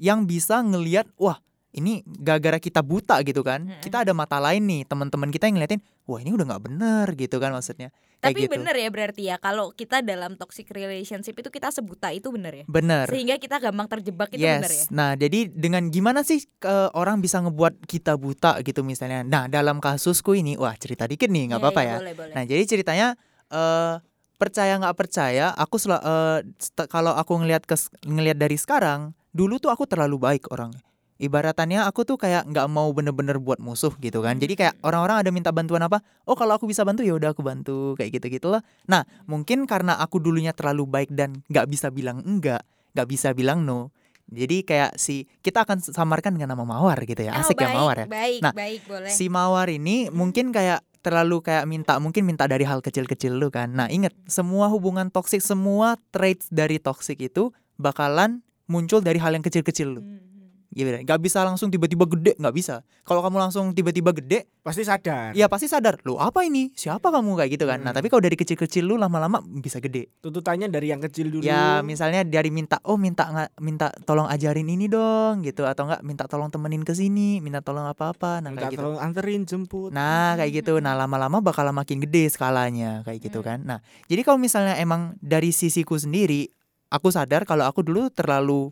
[0.02, 1.40] yang bisa ngelihat wah
[1.74, 3.82] ini gara-gara kita buta gitu kan Mm-mm.
[3.82, 7.38] kita ada mata lain nih teman-teman kita yang ngeliatin wah ini udah nggak bener gitu
[7.38, 11.50] kan maksudnya kayak Tapi gitu bener ya berarti ya kalau kita dalam toxic relationship itu
[11.50, 12.66] kita sebuta itu bener ya.
[12.66, 14.80] bener Sehingga kita gampang terjebak itu bener ya.
[14.80, 19.46] yes nah jadi dengan gimana sih ke orang bisa ngebuat kita buta gitu misalnya nah
[19.48, 22.34] dalam kasusku ini wah cerita dikit nih nggak Iya, apa-apa iya, ya Boleh, boleh.
[22.34, 23.08] nah jadi ceritanya
[23.50, 23.96] eh
[24.34, 29.56] percaya nggak percaya aku sel- eh, st- kalau aku ngelihat ke ngelihat dari sekarang dulu
[29.58, 30.80] tuh aku terlalu baik orangnya
[31.24, 34.88] ibaratannya aku tuh kayak nggak mau bener-bener buat musuh gitu kan jadi kayak Hmm.
[34.88, 38.20] orang-orang ada minta bantuan apa oh kalau aku bisa bantu ya udah aku bantu kayak
[38.20, 43.08] gitu gitulah nah mungkin karena aku dulunya terlalu baik dan nggak bisa bilang enggak nggak
[43.08, 43.90] bisa bilang no
[44.26, 47.76] jadi kayak si kita akan samarkan dengan nama mawar gitu ya Oh, asik ya baik,
[47.76, 49.10] mawar ya Baik, Nah, baik, boleh.
[49.10, 53.76] si mawar ini mungkin kayak terlalu kayak minta mungkin minta dari hal kecil-kecil lu kan.
[53.76, 59.44] Nah, inget semua hubungan toksik, semua traits dari toksik itu bakalan muncul dari hal yang
[59.44, 60.02] kecil-kecil lu.
[60.02, 60.33] Hmm.
[60.74, 60.90] Gitu.
[61.02, 62.82] Gak bisa langsung tiba-tiba gede, nggak bisa.
[63.04, 65.32] Kalau kamu langsung tiba-tiba gede, Pasti sadar.
[65.32, 66.72] ya pasti sadar, lu apa ini?
[66.72, 67.80] Siapa kamu kayak gitu kan.
[67.80, 67.98] Nah, Hmm.
[68.00, 70.08] tapi kalau dari kecil-kecil lu lama-lama bisa gede.
[70.20, 71.44] Tuntutannya dari yang kecil dulu.
[71.44, 76.02] Ya, misalnya dari minta, oh minta nggak minta tolong ajarin ini dong gitu atau enggak
[76.02, 78.40] minta tolong temenin ke sini, minta tolong apa-apa.
[78.40, 78.82] Nah, Minta kayak gitu.
[78.82, 79.92] tolong anterin jemput.
[79.92, 83.46] Nah kayak gitu Nah lama-lama bakal makin gede skalanya Kayak gitu Hmm.
[83.46, 86.50] kan Nah jadi kalau misalnya emang dari sisiku sendiri
[86.90, 88.70] Aku sadar kalau aku dulu terlalu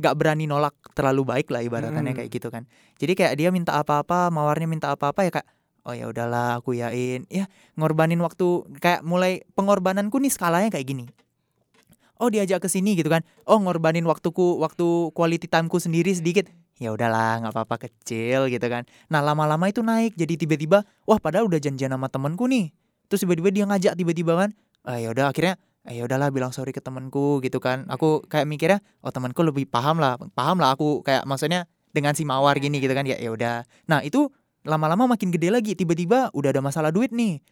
[0.00, 2.18] Gak berani nolak terlalu baik lah ibaratnya Hmm.
[2.18, 2.66] kayak gitu kan
[2.98, 5.48] Jadi kayak dia minta apa-apa Mawarnya minta apa-apa ya kayak
[5.84, 7.46] Oh ya udahlah aku yain Ya
[7.78, 11.04] ngorbanin waktu Kayak mulai pengorbananku nih skalanya kayak gini
[12.18, 16.50] Oh diajak ke sini gitu kan Oh ngorbanin waktuku Waktu quality timeku sendiri sedikit
[16.82, 21.46] ya udahlah nggak apa-apa kecil gitu kan Nah lama-lama itu naik jadi tiba-tiba wah padahal
[21.46, 22.74] udah janjian sama temanku nih.
[23.06, 24.50] Terus tiba-tiba dia ngajak tiba-tiba kan.
[24.82, 25.54] Ah ya udah akhirnya
[25.84, 27.84] ah, ya udahlah bilang sorry ke temanku gitu kan.
[27.92, 32.26] Aku kayak mikirnya oh temanku lebih paham lah, paham lah aku kayak maksudnya dengan si
[32.26, 33.68] mawar gini gitu kan ya ya udah.
[33.86, 34.32] Nah itu
[34.64, 37.44] lama-lama makin gede lagi tiba-tiba udah ada masalah duit nih.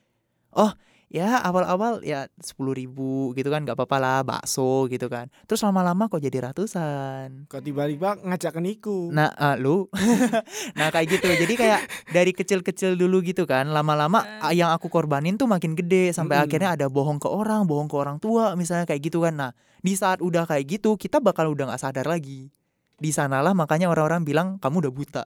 [0.53, 0.73] Oh
[1.13, 5.29] ya awal-awal ya sepuluh ribu gitu kan nggak apa-apa lah bakso gitu kan.
[5.45, 7.53] Terus lama-lama kok jadi ratusan.
[7.53, 9.13] Kok tiba-tiba ngajak ke Niku.
[9.13, 9.93] Nah, eh, lu.
[10.81, 11.29] nah, kayak gitu.
[11.29, 16.17] Jadi kayak dari kecil-kecil dulu gitu kan, lama-lama ah, yang aku korbanin tuh makin gede
[16.17, 16.49] sampai Mm-mm.
[16.49, 19.37] akhirnya ada bohong ke orang, bohong ke orang tua misalnya kayak gitu kan.
[19.37, 19.53] Nah,
[19.85, 22.49] di saat udah kayak gitu, kita bakal udah nggak sadar lagi.
[22.97, 25.25] Di sanalah makanya orang-orang bilang kamu udah buta.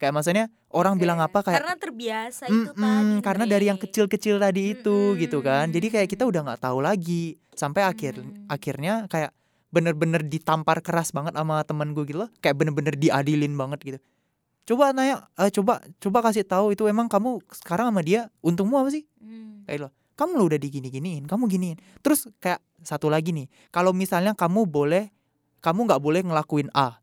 [0.00, 1.00] Kayak maksudnya orang Oke.
[1.04, 3.20] bilang apa kayak karena terbiasa itu "Mm-mm, tadi.
[3.20, 3.52] karena Ndre.
[3.52, 5.68] dari yang kecil-kecil tadi itu Mm-mm, gitu kan.
[5.68, 8.16] Jadi kayak kita udah nggak tahu lagi sampai akhir
[8.48, 9.36] akhirnya kayak
[9.68, 12.30] bener-bener ditampar keras banget sama temen gue gitu loh.
[12.40, 13.98] Kayak bener-bener diadilin banget gitu.
[14.64, 18.88] Coba nanya, eh, coba coba kasih tahu itu emang kamu sekarang sama dia untungmu apa
[18.88, 19.04] sih?
[19.18, 19.66] Hmm.
[19.66, 21.76] Kayak lo, kamu lo udah digini-giniin, kamu giniin.
[22.00, 25.10] Terus kayak satu lagi nih, kalau misalnya kamu boleh,
[25.60, 26.99] kamu nggak boleh ngelakuin A,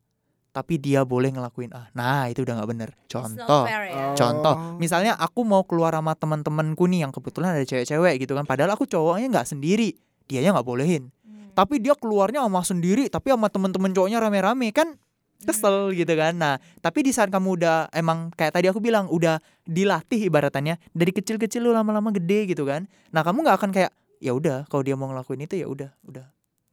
[0.52, 1.90] tapi dia boleh ngelakuin A.
[1.94, 2.90] Nah itu udah nggak bener.
[3.06, 4.12] Contoh, fair ya.
[4.12, 4.16] Oh.
[4.18, 8.46] Contoh, misalnya aku mau keluar sama teman-temanku nih yang kebetulan ada cewek-cewek gitu kan.
[8.50, 9.94] Padahal aku cowoknya nggak sendiri,
[10.26, 11.14] dianya nggak bolehin.
[11.22, 11.54] Hmm.
[11.54, 14.98] Tapi dia keluarnya sama sendiri, tapi sama teman-teman cowoknya rame-rame kan
[15.46, 16.34] kesel gitu kan.
[16.34, 19.38] Nah, tapi di saat kamu udah emang kayak tadi aku bilang udah
[19.70, 22.90] dilatih ibaratannya dari kecil-kecil lu lama-lama gede gitu kan.
[23.14, 26.26] Nah, kamu nggak akan kayak ya udah kalau dia mau ngelakuin itu ya udah, udah.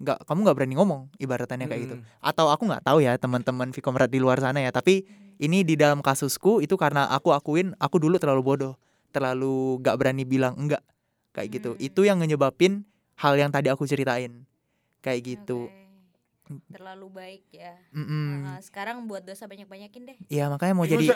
[0.04, 1.96] Nggak kamu nggak berani ngomong ibaratannya kayak gitu.
[1.98, 2.20] Mm-mm.
[2.20, 5.08] Atau aku nggak tahu ya teman-teman Vkomrad di luar sana ya, tapi
[5.40, 8.74] ini di dalam kasusku itu karena aku akuin aku dulu terlalu bodoh,
[9.10, 10.84] terlalu nggak berani bilang enggak
[11.32, 11.70] kayak gitu.
[11.74, 11.82] Hmm.
[11.82, 12.84] Itu yang nyebabin
[13.18, 14.44] hal yang tadi aku ceritain
[15.00, 15.72] kayak gitu.
[15.72, 15.83] Oke.
[16.44, 17.72] Terlalu baik ya.
[17.90, 18.44] Mm-mm.
[18.44, 20.18] Nah, sekarang buat dosa banyak-banyakin deh.
[20.28, 21.08] Iya makanya mau jadi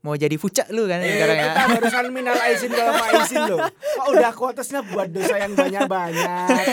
[0.00, 1.44] mau jadi fucak lu kan Eh, sekarang ya.
[1.46, 3.58] kita barusan minal aizin kalau Pak Aizin loh.
[3.96, 6.66] Kok udah kuotesnya buat dosa yang banyak-banyak.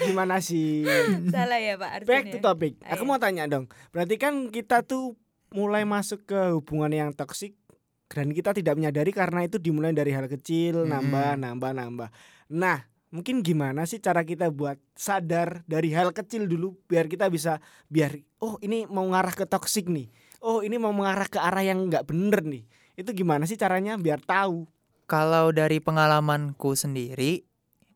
[0.00, 0.86] Gimana sih?
[1.28, 2.32] Salah ya Pak Arjun Back ya.
[2.32, 2.72] to topic.
[2.86, 3.66] Aku mau tanya dong.
[3.90, 5.18] Berarti kan kita tuh
[5.50, 7.58] mulai masuk ke hubungan yang toksik
[8.06, 10.92] dan kita tidak menyadari karena itu dimulai dari hal kecil, Mm-mm.
[10.92, 12.08] nambah, nambah, nambah.
[12.52, 12.78] Nah,
[13.14, 18.18] mungkin gimana sih cara kita buat sadar dari hal kecil dulu biar kita bisa biar
[18.42, 20.10] oh ini mau ngarah ke toksik nih.
[20.44, 22.68] Oh, ini mau mengarah ke arah yang nggak bener nih.
[23.00, 24.68] Itu gimana sih caranya biar tahu?
[25.08, 27.40] Kalau dari pengalamanku sendiri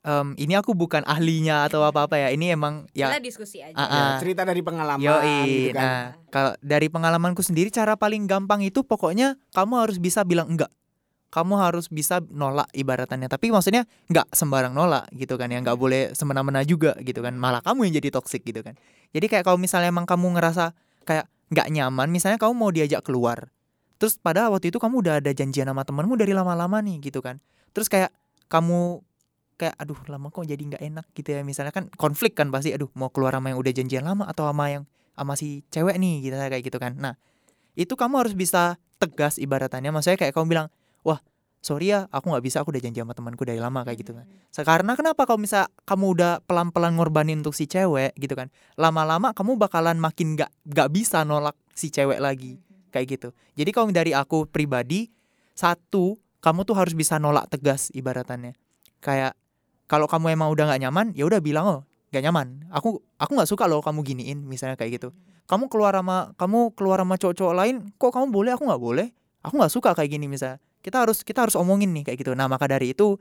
[0.00, 2.28] em, ini aku bukan ahlinya atau apa-apa ya.
[2.32, 3.76] Ini emang ya Kita diskusi aja.
[3.76, 4.16] Ya, ah.
[4.16, 5.84] cerita dari pengalaman Yoi, gitu kan.
[5.84, 6.02] nah
[6.32, 10.72] kalau dari pengalamanku sendiri cara paling gampang itu pokoknya kamu harus bisa bilang enggak.
[11.28, 13.28] Kamu harus bisa nolak ibaratannya.
[13.28, 17.36] Tapi maksudnya enggak sembarang nolak gitu kan ya, enggak boleh semena-mena juga gitu kan.
[17.36, 18.74] Malah kamu yang jadi toksik gitu kan.
[19.12, 20.72] Jadi kayak kalau misalnya emang kamu ngerasa
[21.04, 23.52] kayak nggak nyaman, misalnya kamu mau diajak keluar.
[24.00, 27.42] Terus padahal waktu itu kamu udah ada janjian sama temenmu dari lama-lama nih gitu kan.
[27.76, 28.14] Terus kayak
[28.48, 29.04] kamu
[29.58, 32.88] kayak aduh lama kok jadi nggak enak gitu ya misalnya kan konflik kan pasti aduh
[32.94, 34.86] mau keluar sama yang udah janjian lama atau sama yang
[35.18, 37.18] sama si cewek nih gitu kayak gitu kan nah
[37.74, 40.66] itu kamu harus bisa tegas ibaratannya maksudnya kayak kamu bilang
[41.06, 41.20] wah
[41.58, 44.26] sorry ya aku nggak bisa aku udah janji sama temanku dari lama kayak gitu kan.
[44.54, 49.58] Karena kenapa kalau misal kamu udah pelan-pelan ngorbanin untuk si cewek gitu kan lama-lama kamu
[49.58, 52.62] bakalan makin nggak nggak bisa nolak si cewek lagi
[52.94, 53.28] kayak gitu.
[53.58, 55.10] Jadi kalau dari aku pribadi
[55.52, 58.54] satu kamu tuh harus bisa nolak tegas ibaratannya
[59.02, 59.34] kayak
[59.90, 61.80] kalau kamu emang udah nggak nyaman ya udah bilang oh
[62.14, 62.64] nggak nyaman.
[62.70, 65.08] Aku aku nggak suka loh kamu giniin misalnya kayak gitu.
[65.50, 68.50] Kamu keluar sama kamu keluar sama cowok-cowok lain kok kamu boleh?
[68.54, 69.06] Aku nggak boleh.
[69.42, 72.46] Aku nggak suka kayak gini misalnya kita harus kita harus omongin nih kayak gitu nah
[72.46, 73.18] maka dari itu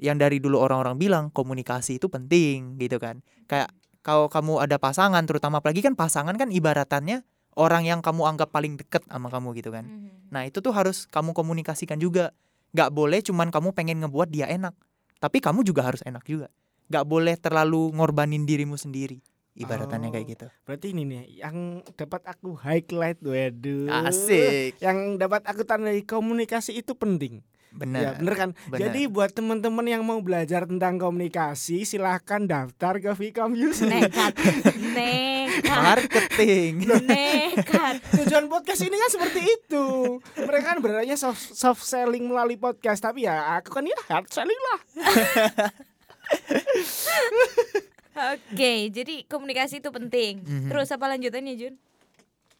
[0.00, 3.20] yang dari dulu orang-orang bilang komunikasi itu penting gitu kan
[3.50, 3.68] kayak
[4.00, 7.20] kalau kamu ada pasangan terutama apalagi kan pasangan kan ibaratannya
[7.60, 10.20] orang yang kamu anggap paling deket sama kamu gitu kan Mhm.
[10.30, 12.32] Nah itu tuh harus kamu komunikasikan juga.
[12.70, 14.72] Gak boleh cuman kamu pengen ngebuat dia enak.
[15.18, 16.48] Tapi kamu juga harus enak juga.
[16.88, 19.20] Gak boleh terlalu ngorbanin dirimu sendiri.
[19.50, 20.14] Ibaratannya Oh.
[20.14, 20.46] kayak gitu.
[20.62, 23.90] Berarti ini nih yang dapat aku highlight waduh.
[24.06, 24.78] Asik.
[24.78, 27.42] Yang dapat aku tandai komunikasi itu penting.
[27.70, 28.02] Bener.
[28.02, 28.50] Ya, bener kan?
[28.66, 28.90] bener.
[28.90, 33.86] Jadi buat teman-teman yang mau belajar tentang komunikasi silahkan daftar ke Vcom Music.
[33.86, 34.34] Nekat.
[34.98, 35.78] Nekat.
[35.78, 36.90] Marketing.
[37.06, 38.02] Nekat.
[38.18, 39.86] Tujuan podcast ini kan seperti itu.
[40.34, 44.60] Mereka kan berarti soft, soft selling melalui podcast, tapi ya aku kan ya hard selling
[44.66, 44.80] lah.
[48.10, 50.40] Oke, jadi komunikasi itu penting.
[50.40, 50.68] Mhm.
[50.68, 51.74] Terus apa lanjutannya, Jun?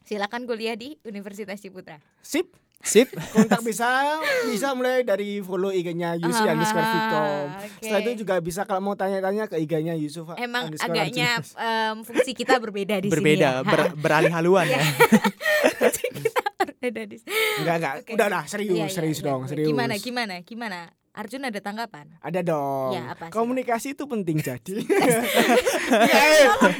[0.01, 1.99] Silakan kuliah di Universitas Ciputra.
[2.19, 2.49] Sip.
[2.81, 3.13] Sip.
[3.35, 7.77] Kontak bisa bisa mulai dari follow IG-nya Yusi Ah, underscore oke.
[7.77, 12.33] Setelah itu juga bisa kalau mau tanya-tanya ke IG-nya Yusuf Emang underscore agaknya em, fungsi
[12.33, 13.49] kita berbeda di sini Berbeda.
[13.53, 13.61] ya.
[13.61, 14.81] ber- beralih haluan ya.
[15.77, 17.37] Fungsi kita berbeda di sini.
[17.59, 17.93] Enggak enggak.
[18.01, 18.11] Oke.
[18.17, 19.25] Udah lah serius Iya, iya, serius iya.
[19.27, 19.67] dong serius.
[19.69, 20.79] Gimana gimana gimana?
[21.11, 22.07] Arjun ada tanggapan?
[22.23, 22.95] Ada dong.
[22.95, 23.35] Ya, apa sih?
[23.35, 24.75] Komunikasi itu penting jadi.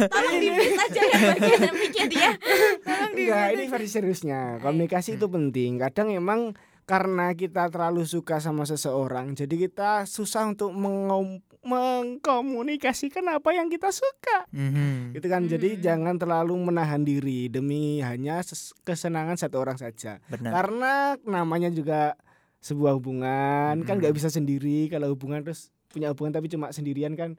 [0.08, 2.32] Tolong dipis aja yang bagian yang mikir dia.
[2.80, 4.63] Tolong Enggak, ini versi seriusnya.
[4.63, 5.84] Komunikasi itu penting.
[5.84, 6.56] Kadang emang
[6.88, 13.91] karena kita terlalu suka sama seseorang, jadi kita susah untuk mengom- mengkomunikasikan apa yang kita
[13.91, 14.48] suka.
[14.50, 15.13] Mhm.
[15.13, 15.46] Gitu kan.
[15.46, 15.82] Jadi Hmm.
[15.84, 20.24] jangan terlalu menahan diri demi hanya ses- kesenangan satu orang saja.
[20.26, 20.52] Benar.
[20.52, 22.17] Karena namanya juga
[22.62, 24.00] sebuah hubungan kan Mm-mm.
[24.00, 27.34] nggak bisa sendiri kalau hubungan terus punya hubungan tapi cuma sendirian kan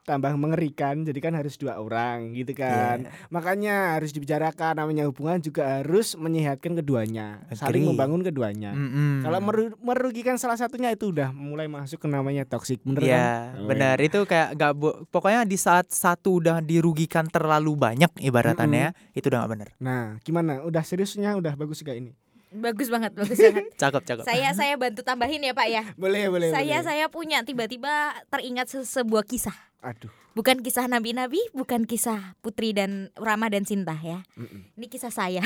[0.00, 3.12] tambah mengerikan jadi kan harus dua orang gitu kan Iya.
[3.28, 7.88] makanya harus dibicarakan namanya hubungan juga harus menyehatkan keduanya saling Agree.
[7.92, 9.20] membangun keduanya Mhm.
[9.20, 13.68] kalau meru- merugikan salah satunya itu udah mulai masuk ke namanya toxic bener Iya, kan
[13.68, 13.96] benar.
[14.00, 14.72] Itu kayak gak
[15.06, 19.68] pokoknya di saat satu udah dirugikan terlalu banyak ibaratannya, itu udah gak benar.
[19.76, 22.16] nah gimana udah seriusnya udah bagus gak ini
[22.50, 23.68] Bagus banget, bagus banget.
[23.80, 24.24] Cakep, cakep.
[24.24, 25.82] saya saya bantu tambahin ya, Pak ya.
[25.94, 26.84] boleh boleh saya boleh.
[26.84, 27.90] saya punya tiba-tiba
[28.26, 29.54] teringat se- sebuah kisah.
[29.78, 34.22] aduh Bukan kisah nabi-nabi, bukan kisah Putri dan Rama dan Sinta ya.
[34.32, 34.70] Mm-mm.
[34.72, 35.42] Ini kisah saya.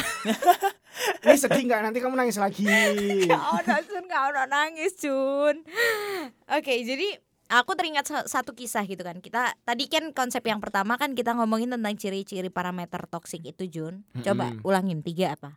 [1.24, 2.68] ini sedih nggak nanti kamu nangis lagi
[3.24, 5.64] Gak ono Jun, gak ono nangis Jun.
[6.46, 7.08] Oke, jadi
[7.48, 9.16] aku teringat sa- satu kisah gitu kan.
[9.18, 14.04] Kita tadi kan konsep yang pertama kan kita ngomongin tentang ciri-ciri parameter toksik itu Jun.
[14.20, 14.60] Coba Mm-mm.
[14.60, 15.56] ulangin tiga apa?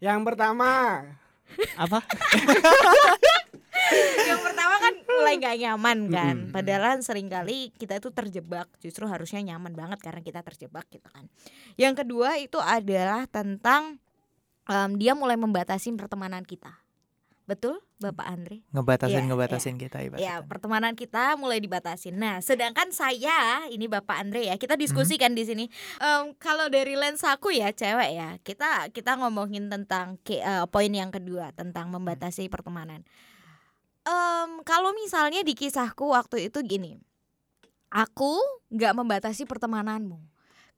[0.00, 1.04] Yang pertama
[1.76, 2.00] Apa?
[4.28, 6.36] yang pertama kan mulai nggak nyaman kan.
[6.46, 6.54] Mm-mm.
[6.54, 8.70] Padahal sering kali kita itu terjebak.
[8.78, 11.26] Justru harusnya nyaman banget karena kita terjebak gitu kan.
[11.74, 13.98] Yang kedua itu adalah tentang
[14.70, 16.70] em, dia mulai membatasi pertemanan kita.
[17.50, 18.62] Betul, Bapak Andre?
[18.70, 20.46] Ngebatasin, Iya, ngebatasin kita Ya, ibaratnya.
[20.46, 22.14] pertemanan kita mulai dibatasi.
[22.14, 25.66] Nah, sedangkan saya, ini Bapak Andre ya, kita diskusikan di sini.
[25.98, 30.94] Em, kalau dari lensa aku ya, cewek ya, kita kita ngomongin tentang ke- eh, poin
[30.94, 33.02] yang kedua tentang membatasi pertemanan.
[34.06, 37.02] Em, kalau misalnya di kisahku waktu itu gini,
[37.90, 38.38] aku
[38.70, 40.22] nggak membatasi pertemananmu.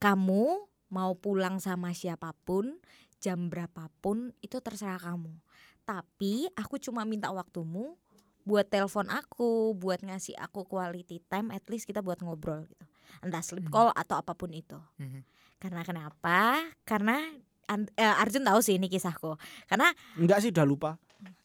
[0.01, 0.45] Kamu
[0.89, 2.81] mau pulang sama siapa pun,
[3.21, 5.37] jam berapapun itu terserah kamu.
[5.83, 7.99] Tapi aku cuma minta waktumu
[8.43, 12.85] buat telepon aku, buat ngasih aku quality time, at least kita buat ngobrol gitu.
[13.21, 13.73] Entah sleep Mhm.
[13.73, 14.79] call atau apa pun itu.
[14.99, 15.23] Mhm.
[15.59, 16.59] Karena kenapa?
[16.83, 17.23] Karena
[17.71, 19.39] An- eh, Arjun tahu sih ini kisahku.
[19.65, 20.91] Karena enggak sih udah lupa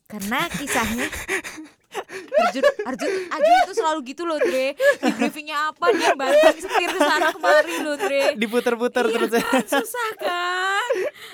[0.08, 1.04] karena kisahnya
[2.60, 4.74] Arjun Arjun Arjun itu selalu gitu loh Dre.
[4.76, 8.36] Di briefingnya apa dia banting setir ke sana kemari loh Dre.
[8.36, 9.32] Diputer-puter Iya terus.
[9.32, 9.44] ya.
[9.44, 10.92] kan, susah kan?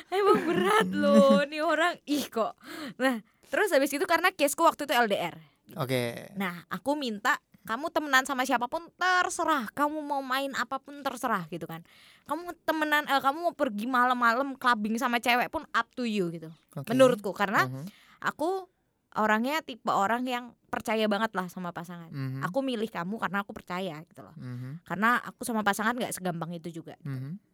[0.09, 1.41] Emang berat loh.
[1.43, 2.53] Nih orang ih kok.
[2.97, 5.37] Nah terus habis itu karena caseku waktu itu LDR
[5.75, 6.33] Oke.
[6.33, 9.71] nah aku minta kamu temenan sama siapa pun terserah.
[9.71, 11.79] Kamu mau main apa pun terserah gitu kan.
[12.23, 16.51] Kamu temenan eh, kamu mau pergi malam-malam clubbing sama cewek pun up to you gitu.
[16.73, 16.89] Oke.
[16.89, 17.85] menurutku karena Mhm,
[18.19, 18.67] aku
[19.17, 23.51] orangnya tipe orang yang percaya banget lah sama pasangan mhm, aku milih kamu karena aku
[23.53, 27.53] percaya gitu loh mhm, karena aku sama pasangan nggak segampang itu juga mhm.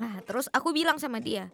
[0.00, 1.52] Nah, terus aku bilang sama dia,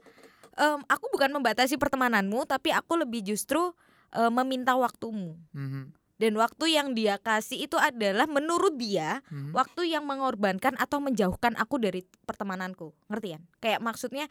[0.56, 3.76] "Em, aku bukan membatasi pertemananmu, tapi aku lebih justru
[4.08, 5.36] eh, meminta waktumu.
[5.52, 9.52] Mhm, Dan waktu yang dia kasih itu adalah menurut dia mhm.
[9.52, 12.96] waktu yang mengorbankan atau menjauhkan aku dari pertemananku.
[13.12, 13.42] Ngerti kan?
[13.60, 14.26] Kayak maksudnya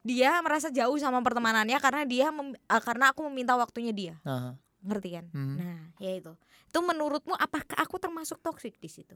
[0.00, 4.14] dia merasa jauh sama pertemanannya karena dia mem- eh, karena aku meminta waktunya dia.
[4.24, 5.24] Aha, Ngerti kan?
[5.30, 5.56] mhm.
[5.60, 6.32] Nah, ya itu.
[6.66, 9.12] Itu menurutmu apakah aku termasuk toksik di situ?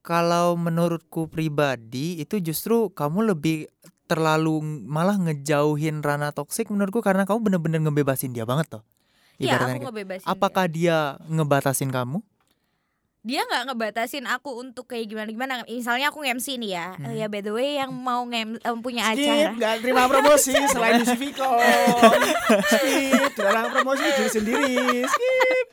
[0.00, 3.66] Kalau menurutku pribadi itu justru kamu lebih
[4.08, 8.82] terlalu malah ngejauhin ranah toksik menurutku karena kamu bener-bener ngebebasin dia banget toh.
[9.36, 10.24] Iya, Ibaratnya aku ngebebasin.
[10.24, 10.32] dia.
[10.32, 10.96] Apakah dia
[11.28, 12.24] ngebatasin kamu?
[13.28, 17.12] Dia nggak ngebatasin aku untuk kayak gimana gimana misalnya aku nge-MC nih ya Hmm.
[17.12, 20.96] Eh, ya by the way yang mau nge punya Skip, acara nggak terima promosi selain
[20.96, 21.50] di Civico.
[22.64, 24.76] Skip, dalam promosi diri sendiri.
[25.04, 25.66] Skip.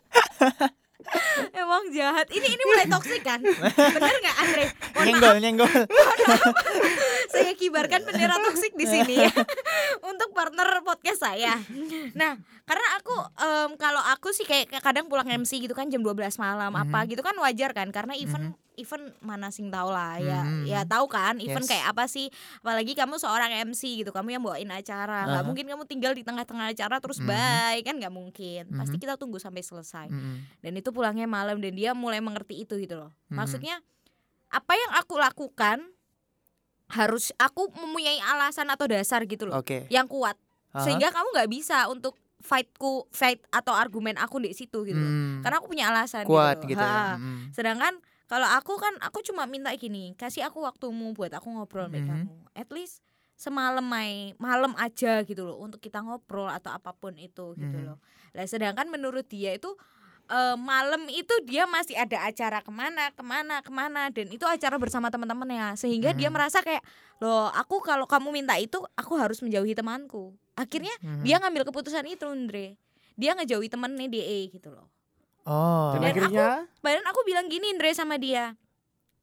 [1.61, 2.27] emang jahat.
[2.27, 3.39] Ini ini mulai toksik kan?
[3.41, 4.65] Bener nggak Andre?
[4.65, 5.73] Mohon maaf, Nyenggol, nyenggol.
[7.33, 9.31] saya kibarkan bendera toksik di sini ya.
[10.09, 11.57] Untuk partner podcast saya.
[12.13, 16.17] Nah karena aku em, kalau aku sih kayak kadang pulang MC gitu kan jam 12
[16.37, 17.07] malam apa Mhm.
[17.11, 17.89] gitu kan wajar kan?
[17.89, 20.65] Karena event event mana sing tahu lah ya Mhm.
[20.65, 21.71] ya tahu kan event Yes.
[21.71, 22.27] kayak apa sih
[22.59, 25.47] apalagi kamu seorang MC gitu kamu yang bawain acara nggak Aha.
[25.47, 27.27] mungkin kamu tinggal di tengah-tengah acara terus Mhm.
[27.27, 29.03] bye kan nggak mungkin pasti Mhm.
[29.03, 32.95] kita tunggu sampai selesai Mhm, dan itu pulangnya malam dan dia mulai mengerti itu gitu
[32.97, 33.35] loh Mhm.
[33.35, 33.75] maksudnya
[34.47, 35.77] apa yang aku lakukan
[36.87, 39.89] harus aku mempunyai alasan atau dasar gitu loh Oke.
[39.89, 40.37] yang kuat
[40.71, 40.85] Aha.
[40.85, 44.93] sehingga kamu nggak bisa untuk fightku fight atau argumen aku di situ gitu.
[44.93, 47.17] Hmm, karena aku punya alasan kuat gitu, gitu ya.
[47.17, 47.57] Mhm.
[47.57, 51.99] sedangkan kalau aku kan aku cuma minta gini kasih aku waktumu buat aku ngobrol sama
[52.01, 52.07] Mhm.
[52.07, 53.01] kamu at least
[53.35, 57.85] semalam mai malam aja gitu loh untuk kita ngobrol atau apa pun itu gitu Mhm.
[57.85, 57.97] loh
[58.31, 59.75] lah sedangkan menurut dia itu
[60.25, 64.41] eh, malam itu dia masih ada acara ke mana ke mana ke mana dan itu
[64.41, 66.33] acara bersama teman-temannya sehingga dia Mhm.
[66.33, 66.81] merasa kayak
[67.21, 71.21] loh aku kalau kamu minta itu aku harus menjauhi temanku akhirnya Mhm.
[71.21, 72.73] dia ngambil keputusan itu Andre
[73.13, 74.89] dia ngejauhi temennya DE gitu loh
[75.45, 75.93] Oh.
[75.93, 76.49] Dan, Dan akhirnya
[76.81, 78.57] Bahkan aku bilang gini Andre sama dia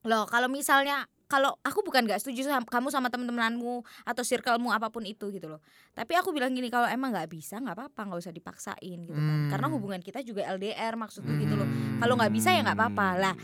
[0.07, 4.93] Loh kalau misalnya kalau aku bukan gak setuju sama kamu sama temen-temenanmu atau circlemu apa
[4.93, 5.65] pun itu gitu loh
[5.97, 9.49] tapi aku bilang gini kalau emang nggak bisa nggak apa-apa nggak usah dipaksain gitu kan
[9.49, 9.75] karena Hmm.
[9.81, 12.05] hubungan kita juga LDR maksudku gitu loh Hmm.
[12.05, 13.09] Kalau nggak bisa ya nggak apa-apa.
[13.17, 13.35] Lah,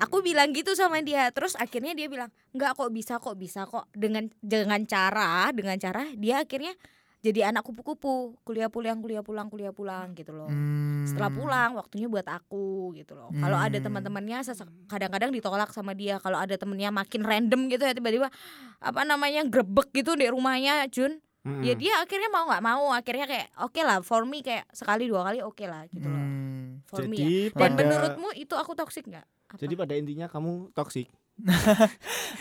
[0.00, 3.84] aku bilang gitu sama dia terus akhirnya dia bilang nggak kok bisa kok bisa kok
[3.92, 6.72] dengan dengan cara dengan cara dia akhirnya
[7.26, 11.02] jadi anak kupu-kupu kuliah pulang kuliah pulang kuliah pulang gitu loh Hmm.
[11.02, 13.86] setelah pulang waktunya buat aku gitu loh kalau ada Hmm.
[13.90, 14.46] teman-temannya
[14.86, 18.30] kadang-kadang ditolak sama dia kalau ada temennya makin random gitu ya tiba-tiba
[18.78, 21.62] apa namanya grebek gitu di rumahnya Jun Mm-mm.
[21.62, 25.22] ya dia akhirnya mau nggak mau akhirnya kayak oke lah for me kayak sekali dua
[25.24, 26.82] kali oke lah gitu loh Hmm.
[26.86, 27.22] for me ya.
[27.22, 31.06] jadi dan pada menurutmu itu aku toksik nggak jadi pada intinya kamu toksik.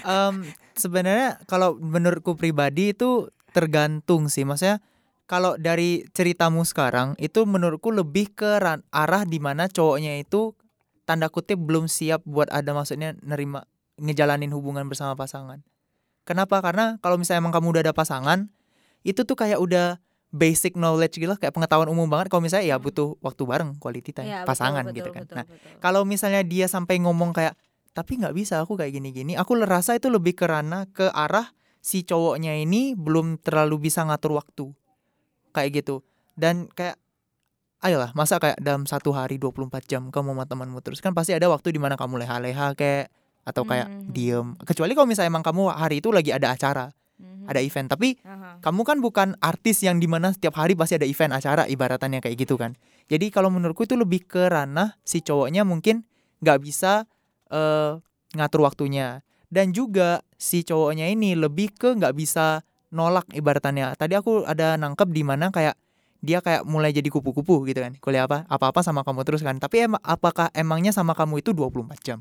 [0.05, 0.35] Em,
[0.73, 4.43] sebenarnya kalau menurutku pribadi itu tergantung sih.
[4.43, 4.83] Maksudnya
[5.31, 8.59] kalau dari ceritamu sekarang itu menurutku lebih ke
[8.91, 10.51] arah di mana cowoknya itu
[11.07, 13.63] tanda kutip belum siap buat ada maksudnya nerima
[13.95, 15.63] ngejalanin hubungan bersama pasangan.
[16.27, 16.59] Kenapa?
[16.59, 18.51] Karena kalau misalnya emang kamu udah ada pasangan
[19.07, 20.03] itu tuh kayak udah
[20.35, 22.27] basic knowledge gitu lah, kayak pengetahuan umum banget.
[22.27, 25.23] Kalau misalnya ya butuh waktu bareng quality time betul, pasangan betul, gitu kan.
[25.23, 25.79] betul, nah betul.
[25.79, 27.55] kalau misalnya dia sampai ngomong kayak
[27.95, 32.01] tapi nggak bisa aku kayak gini-gini aku rasa itu lebih ke ranah ke arah si
[32.01, 34.73] cowoknya ini belum terlalu bisa ngatur waktu.
[35.53, 36.01] Kayak gitu.
[36.33, 36.97] Dan kayak
[37.85, 40.97] ayolah masa kayak dalam satu hari 24 jam kamu sama temanmu terus?
[40.97, 43.13] Kan pasti ada waktu di mana kamu leha-leha kayak
[43.45, 44.09] atau kayak Mhm.
[44.09, 44.47] diem.
[44.65, 46.89] Kecuali kalau misalnya emang kamu hari itu lagi ada acara
[47.21, 47.45] Mhm.
[47.45, 47.87] ada event.
[47.93, 48.57] Tapi Aha.
[48.65, 52.41] kamu kan bukan artis yang di mana setiap hari pasti ada event acara ibaratannya kayak
[52.41, 52.73] gitu kan.
[53.05, 56.01] Jadi kalau menurutku itu lebih ke ranah si cowoknya mungkin
[56.41, 57.05] nggak bisa
[57.53, 57.93] eh,
[58.33, 59.21] ngatur waktunya
[59.55, 62.59] dan juga si cowoknya ini lebih ke nggak bisa
[62.91, 63.95] nolak ibaratannya.
[63.95, 65.79] Tadi aku ada nangkep di mana kayak
[66.19, 67.95] dia kayak mulai jadi kupu-kupu gitu kan.
[68.03, 69.55] Kuliah apa apa-apa sama kamu terus kan.
[69.55, 72.19] Tapi emang apakah emangnya sama kamu itu 24 jam?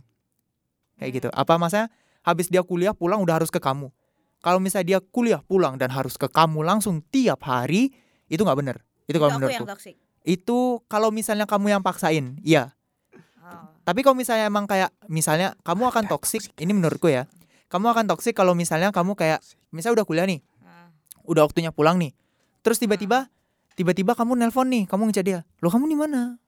[1.02, 1.28] Kayak gitu.
[1.34, 1.90] Apa masa
[2.22, 3.90] habis dia kuliah pulang udah harus ke kamu?
[4.38, 7.90] Kalau misalnya dia kuliah pulang dan harus ke kamu langsung tiap hari
[8.30, 8.76] itu nggak bener.
[9.10, 9.66] Itu kalau menurutku.
[10.24, 12.72] itu kalau misalnya kamu yang paksain iya
[13.84, 17.28] Tapi kalau misalnya emang kayak misalnya kamu akan toksik, ini menurutku ya.
[17.68, 20.88] Kamu akan toksik kalau misalnya kamu kayak misalnya udah kuliah nih, Ah.
[21.28, 22.16] udah waktunya pulang nih.
[22.64, 23.28] Terus tiba-tiba
[23.76, 25.40] tiba-tiba kamu nelpon nih, kamu ngechat dia.
[25.60, 26.40] "Loh, kamu di mana?"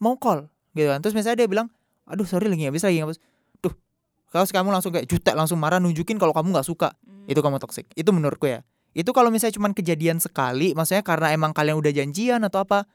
[0.00, 1.00] Mau call gitu kan.
[1.04, 1.68] Terus misalnya dia bilang,
[2.08, 3.22] "Aduh, sorry lagi bisa lagi nggak bisa."
[3.60, 3.74] Duh.
[4.32, 6.96] Kalau kamu langsung kayak jutek langsung marah nunjukin kalau kamu nggak suka.
[7.04, 7.28] Hmm.
[7.28, 7.90] Itu kamu toksik.
[7.92, 8.64] Itu menurutku ya.
[8.96, 12.88] Itu kalau misalnya cuman kejadian sekali, maksudnya karena emang kalian udah janjian atau apa,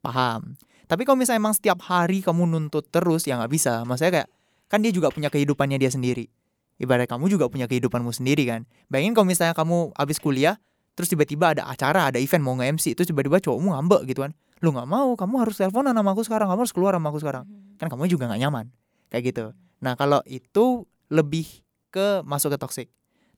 [0.00, 0.56] paham.
[0.92, 3.80] Tapi kalau misalnya emang setiap hari kamu nuntut terus, ya nggak bisa.
[3.88, 4.28] Maksudnya kayak
[4.68, 6.28] kan dia juga punya kehidupannya dia sendiri.
[6.76, 8.68] Ibarat kamu juga punya kehidupanmu sendiri kan.
[8.92, 10.60] Bayangin kalau misalnya kamu habis kuliah,
[10.92, 14.36] terus tiba-tiba ada acara, ada event mau nge-MC, terus tiba-tiba cowokmu ngambek gitu kan.
[14.60, 17.44] Lu nggak mau, kamu harus teleponan sama aku sekarang, kamu harus keluar sama aku sekarang.
[17.48, 17.80] Hmm.
[17.80, 18.66] Kan kamu juga nggak nyaman.
[19.08, 19.44] Kayak gitu.
[19.80, 21.48] Nah, kalau itu lebih
[21.88, 22.88] ke masuk ke toxic.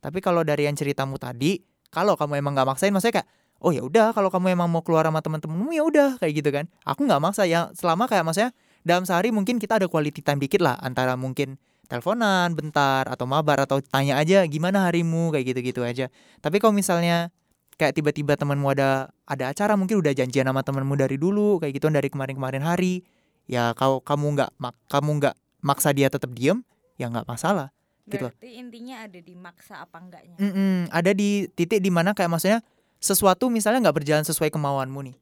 [0.03, 1.63] Tapi kalau dari yang ceritamu tadi,
[1.95, 3.29] kalau kamu emang nggak maksain, maksudnya kayak
[3.61, 6.65] oh ya udah kalau kamu emang mau keluar sama teman-temanmu ya udah kayak gitu kan.
[6.83, 8.51] Aku nggak maksa ya selama kayak maksudnya
[8.85, 11.57] dalam sehari mungkin kita ada quality time dikit lah antara mungkin
[11.89, 16.09] teleponan bentar atau mabar atau tanya aja gimana harimu kayak gitu-gitu aja.
[16.41, 17.29] Tapi kalau misalnya
[17.77, 21.91] kayak tiba-tiba temanmu ada ada acara mungkin udah janjian sama temanmu dari dulu kayak gitu
[21.91, 23.03] dari kemarin-kemarin hari
[23.51, 26.63] ya kalau kamu nggak mak kamu nggak maksa dia tetap diem
[26.97, 27.75] ya nggak masalah
[28.07, 28.29] gitu.
[28.29, 30.37] Berarti intinya ada di maksa apa enggaknya.
[30.37, 32.61] Mm-mm, ada di titik di mana kayak maksudnya
[33.05, 35.17] sesuatu misalnya nggak berjalan sesuai kemauanmu nih.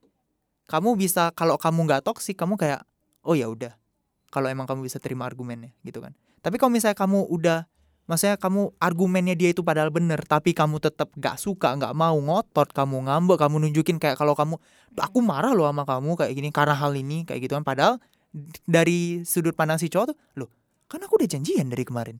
[0.71, 2.87] Kamu bisa kalau kamu nggak toksik kamu kayak
[3.27, 3.75] oh ya udah.
[4.31, 6.15] Kalau emang kamu bisa terima argumennya gitu kan.
[6.39, 7.67] Tapi kalau misalnya kamu udah
[8.07, 12.75] maksudnya kamu argumennya dia itu padahal bener tapi kamu tetap nggak suka nggak mau ngotot
[12.75, 14.59] kamu ngambek kamu nunjukin kayak kalau kamu
[14.99, 18.03] aku marah loh sama kamu kayak gini karena hal ini kayak gitu kan padahal
[18.67, 20.51] dari sudut pandang si cowok tuh loh
[20.91, 22.19] kan aku udah janjian dari kemarin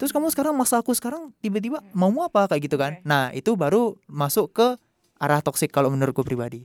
[0.00, 3.04] terus kamu sekarang masa aku sekarang tiba-tiba mau apa kayak gitu kan Oke.
[3.04, 4.80] nah itu baru masuk ke
[5.18, 6.64] arah toksik kalau menurutku pribadi.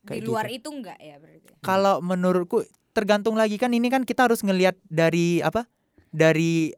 [0.00, 0.56] Di kayak luar gitu.
[0.64, 1.48] itu enggak ya berarti.
[1.60, 2.64] kalau menurutku
[2.96, 3.60] tergantung lagi.
[3.60, 5.68] Kan ini kan kita harus ngelihat dari apa
[6.10, 6.72] dari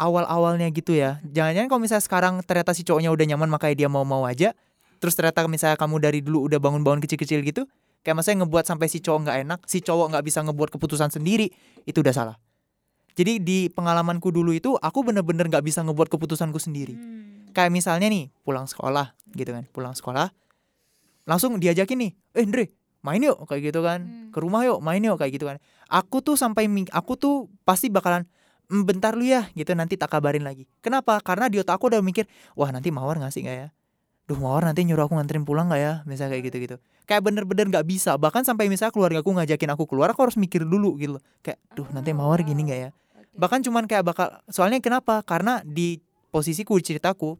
[0.00, 1.20] awal-awalnya gitu ya.
[1.28, 4.56] Jangan-jangan kalau misalnya sekarang ternyata si cowoknya udah nyaman makanya dia mau-mau aja.
[5.00, 7.64] Terus ternyata misalnya kamu dari dulu udah bangun-bangun kecil-kecil gitu
[8.00, 11.52] kayak maksudnya ngebuat sampai si cowok nggak enak si cowok nggak bisa ngebuat keputusan sendiri
[11.84, 12.36] itu udah salah.
[13.12, 16.96] Jadi di pengalamanku dulu itu aku bener-bener nggak bisa ngebuat keputusanku sendiri.
[16.96, 17.29] Hmm.
[17.50, 19.64] Kayak misalnya nih pulang sekolah gitu kan.
[19.70, 20.30] Pulang sekolah
[21.28, 22.64] langsung diajakin nih eh Andre
[23.00, 24.00] main yuk kayak gitu kan.
[24.04, 24.28] Hmm.
[24.30, 25.56] ke rumah yuk main yuk kayak gitu kan.
[25.90, 28.26] Aku tuh sampai aku tuh pasti bakalan
[28.70, 30.68] "Mm, bentar lu ya gitu nanti tak kabarin lagi.
[30.78, 31.18] Kenapa?
[31.18, 33.68] Karena di otak aku udah mikir wah nanti mawar ngasih nggak ya?
[34.30, 35.92] Duh mawar nanti nyuruh aku nganterin pulang nggak ya?
[36.06, 36.76] Misalnya kayak gitu gitu
[37.10, 38.14] kayak bener-bener nggak bisa.
[38.14, 41.90] Bahkan sampai misalnya keluarga aku ngajakin aku keluar aku harus mikir dulu gitu kayak duh
[41.90, 42.90] nanti Oh, mawar gini nggak ya?
[42.94, 43.34] Oke.
[43.34, 45.26] bahkan cuman kayak bakal soalnya kenapa?
[45.26, 45.98] Karena di
[46.30, 47.36] posisiku ceritaku.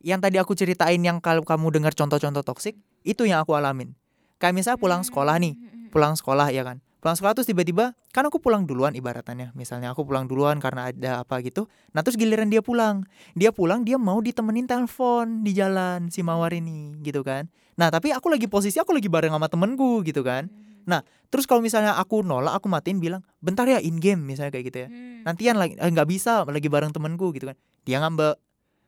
[0.00, 3.96] Yang tadi aku ceritain yang kalau kamu dengar contoh-contoh toksik itu yang aku alamin.
[4.36, 5.54] Kayak misalnya pulang sekolah nih.
[5.56, 5.88] Hmm.
[5.94, 6.82] pulang sekolah ya kan?
[7.00, 11.22] Pulang sekolah terus tiba-tiba kan aku pulang duluan ibaratannya misalnya aku pulang duluan karena ada
[11.24, 11.70] apa gitu.
[11.96, 13.06] Nah terus giliran dia pulang.
[13.32, 17.48] Dia pulang dia mau ditemenin telepon di jalan si mawar ini gitu kan?
[17.80, 20.50] Nah tapi aku lagi posisi aku lagi bareng sama temenku gitu kan
[20.86, 21.02] Hmm.
[21.28, 24.78] terus kalau misalnya aku nolak aku matiin bilang bentar ya in game misalnya kayak gitu
[24.86, 24.88] ya.
[24.88, 25.26] Hmm.
[25.26, 27.58] nantian lagi eh, nggak bisa lagi bareng temenku gitu kan.
[27.82, 28.38] Dia ngambek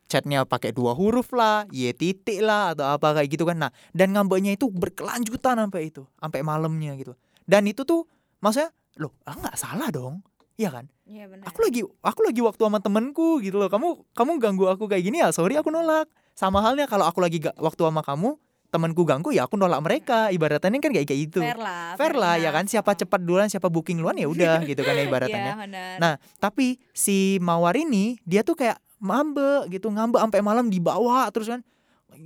[0.09, 3.59] chatnya pakai dua huruf lah y titik lah atau apa kayak gitu kan.
[3.59, 7.19] Nah dan ngambeknya itu berkelanjutan sampai itu sampai malamnya gitu.
[7.45, 8.07] Dan itu tuh
[8.39, 8.71] maksudnya
[9.03, 10.23] loh ah nggak salah dong.
[10.59, 10.91] Iya kan?
[11.07, 11.47] Iya benar.
[11.47, 13.71] aku lagi aku lagi waktu sama temenku gitu loh.
[13.71, 16.07] Kamu kamu ganggu aku kayak gini ya sorry aku nolak.
[16.35, 18.39] Sama halnya kalau aku lagi ga- waktu sama kamu
[18.69, 21.97] temanku ganggu ya aku nolak mereka ibaratnya kan kayak kayak gitu fair lah.
[21.97, 25.05] fair lah ya kan siapa cepat duluan siapa booking duluan ya udah gitu kan ya
[25.09, 25.97] ibaratnya Iya, benar.
[25.97, 31.25] Nah, tapi si Mawar ini dia tuh kayak ngambek gitu, ngambek sampai malam di bawah
[31.33, 31.65] terus kan.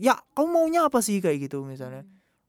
[0.01, 2.03] Ya, kamu maunya apa sih kayak gitu misalnya.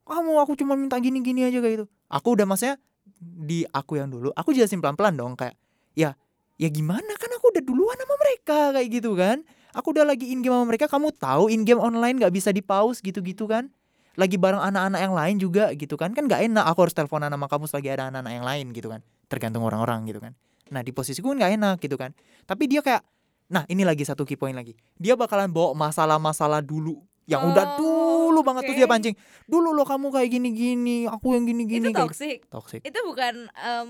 [0.07, 1.85] Kamu aku cuma minta gini-gini aja kayak gitu.
[2.09, 2.79] Aku udah maksudnya
[3.19, 5.55] di aku yang dulu, aku jelasin pelan-pelan dong kayak
[5.93, 6.15] ya
[6.57, 9.43] ya gimana kan aku udah duluan sama mereka kayak gitu kan.
[9.73, 12.61] Aku udah lagi in game sama mereka, kamu tahu in game online nggak bisa di
[12.61, 13.73] pause gitu-gitu kan.
[14.13, 16.13] Lagi bareng anak-anak yang lain juga gitu kan.
[16.13, 19.01] Kan nggak enak aku harus teleponan sama kamu selagi ada anak-anak yang lain gitu kan.
[19.25, 20.37] Tergantung orang-orang gitu kan.
[20.69, 22.13] Nah di posisiku nggak enak gitu kan.
[22.45, 23.01] Tapi dia kayak,
[23.49, 24.77] nah ini lagi satu key point lagi.
[24.97, 29.15] Dia bakalan bawa masalah-masalah dulu yang udah Oh, dulu banget tuh dia pancing.
[29.47, 31.89] Dulu lo kamu kayak gini-gini, aku yang gini-gini.
[31.89, 32.37] itu kayak toxic.
[32.51, 32.81] toxic.
[32.83, 33.89] Itu bukan em,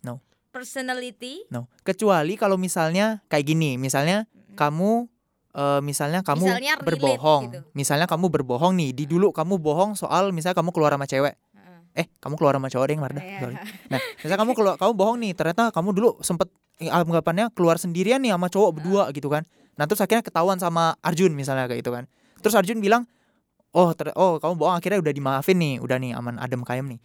[0.00, 0.24] No.
[0.50, 1.46] personality.
[1.52, 4.26] No, kecuali kalau misalnya kayak gini, misalnya
[4.58, 5.06] kamu
[5.50, 7.42] eh, misalnya kamu Misalnya relate berbohong.
[7.50, 7.58] gitu.
[7.74, 8.90] Misalnya kamu berbohong nih.
[8.94, 11.34] Di dulu kamu bohong soal misalnya kamu keluar sama cewek.
[11.34, 11.78] Heeh.
[12.02, 13.20] Eh, kamu keluar sama cowok deh, Marda.
[13.20, 13.56] Sorry.
[13.90, 16.48] Nah, misalnya kamu keluar kamu bohong nih, ternyata kamu dulu sempet
[16.78, 19.42] eh, anggapannya keluar sendirian nih sama cowok berdua gitu kan.
[19.74, 22.04] Nah, terus akhirnya ketahuan sama Arjun misalnya kayak gitu kan.
[22.40, 23.04] Terus Arjun bilang,
[23.72, 27.00] "Oh, ter- oh kamu bohong akhirnya udah dimaafin nih, udah nih aman adem kayem nih."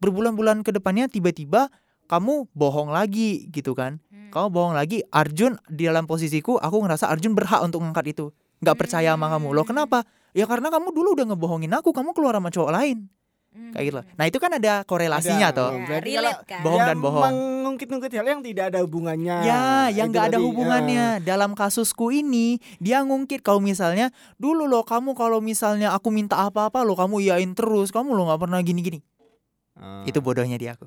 [0.00, 1.68] Berbulan-bulan ke depannya tiba-tiba
[2.10, 4.34] kamu bohong lagi gitu kan Hmm.
[4.34, 8.26] kamu bohong lagi Arjun di dalam posisiku aku ngerasa Arjun berhak untuk ngangkat itu
[8.58, 9.70] nggak percaya sama kamu lo Hmm.
[9.70, 13.06] kenapa ya karena kamu dulu udah ngebohongin aku kamu keluar sama cowok lain
[13.50, 13.74] Hmm.
[13.74, 15.56] kayak gitu loh nah itu kan ada korelasinya Ada.
[15.56, 16.60] toh Ya, Berarti relate kan.
[16.60, 17.22] bohong dan bohong.
[17.24, 21.06] mengungkit-ungkit hal yang tidak ada hubungannya Ya, yang nggak ada tadi, hubungannya.
[21.18, 21.22] ya.
[21.24, 22.46] Dalam kasusku ini,
[22.76, 27.50] dia ngungkit kalau misalnya dulu lo kamu kalau misalnya aku minta apa-apa lo kamu iyain
[27.52, 29.02] terus, kamu lo nggak pernah gini-gini.
[29.74, 30.02] Ah.
[30.04, 30.86] Itu bodohnya dia aku.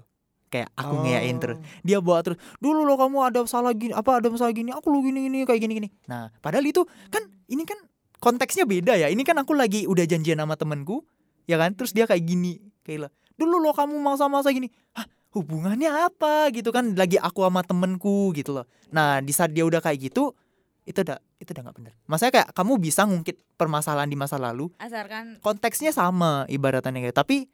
[0.53, 1.01] Kayak aku Oh.
[1.01, 1.57] ngeyain terus.
[1.81, 2.37] Dia bawa terus.
[2.61, 5.89] Dulu lo kamu ada salah gini, apa ada masalah gini, aku lo gini-gini kayak gini-gini.
[6.05, 7.81] Nah, padahal itu kan ini kan
[8.21, 9.09] konteksnya beda ya.
[9.09, 11.01] Ini kan aku lagi udah janjian sama temenku,
[11.49, 11.73] ya kan?
[11.73, 13.09] Terus dia kayak gini, kayak lo.
[13.33, 14.69] Dulu lo kamu masa-masa gini.
[14.93, 16.93] Hah, hubungannya apa gitu kan?
[16.93, 18.69] Lagi aku sama temenku gitu loh.
[18.93, 20.37] Nah, di saat dia udah kayak gitu,
[20.85, 21.93] itu udah itu udah nggak bener.
[22.05, 27.49] Maksudnya kayak kamu bisa ngungkit permasalahan di masa lalu, Asalkan konteksnya sama ibaratannya kayak tapi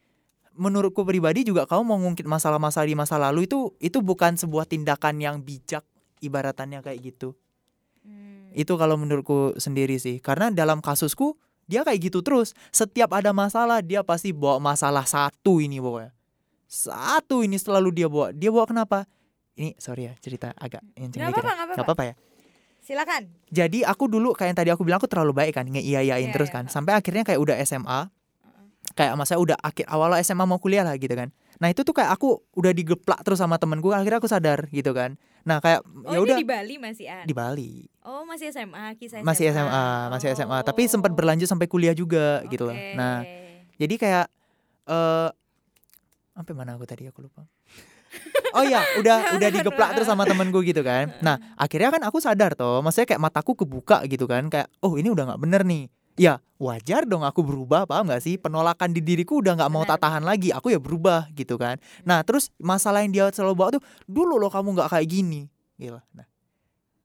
[0.60, 5.16] menurutku pribadi juga kamu mau ngungkit masalah-masalah di masa lalu itu itu bukan sebuah tindakan
[5.16, 5.82] yang bijak
[6.20, 7.32] ibaratannya kayak gitu.
[8.00, 8.48] Hmm.
[8.56, 10.20] itu kalau menurutku sendiri sih.
[10.20, 12.52] Karena dalam kasusku dia kayak gitu terus.
[12.72, 16.12] Setiap ada masalah dia pasti bawa masalah satu ini pokoknya.
[16.64, 18.32] Satu ini selalu dia bawa.
[18.32, 18.98] Dia bawa kenapa?
[19.54, 21.92] Ini sorry ya cerita agak yang Nggak apa-apa, nggak apa-apa.
[21.92, 22.14] apa ya?
[22.80, 23.22] Silakan.
[23.52, 26.48] jadi aku dulu kayak yang tadi aku bilang aku terlalu baik kan ngeiyain Iya, terus
[26.48, 26.56] iya.
[26.58, 28.08] kan sampai akhirnya kayak udah SMA
[28.92, 31.30] kayak masa udah akhir awal SMA mau kuliah lah gitu kan.
[31.60, 35.14] Nah itu tuh kayak aku udah digeplak terus sama temenku akhirnya aku sadar gitu kan.
[35.42, 36.36] Nah kayak Oh, ya udah.
[36.36, 37.24] di Bali masih an.
[37.24, 37.86] di Bali.
[38.02, 42.66] Oh, masih SMA, kisah masih SMA masih SMA tapi sempat berlanjut sampai kuliah juga gitu
[42.66, 42.76] loh.
[42.96, 43.22] Nah
[43.76, 44.26] jadi kayak
[44.86, 45.28] eh
[46.32, 47.06] sampai mana aku tadi?
[47.06, 47.44] Aku lupa.
[48.50, 51.14] Oh iya, udah udah digeplak terus sama temenku gitu kan.
[51.22, 55.06] Nah, akhirnya kan aku sadar toh, maksudnya kayak mataku kebuka gitu kan, kayak oh ini
[55.06, 55.86] udah nggak bener nih.
[56.20, 58.36] Ya wajar dong aku berubah, paham gak sih?
[58.36, 61.80] Penolakan di diriku udah nggak mau tak tahan lagi, aku ya berubah gitu kan.
[62.04, 65.48] Nah terus masalah yang dia selalu bawa tuh, dulu loh kamu nggak kayak gini,
[65.80, 66.04] gila.
[66.12, 66.28] Nah,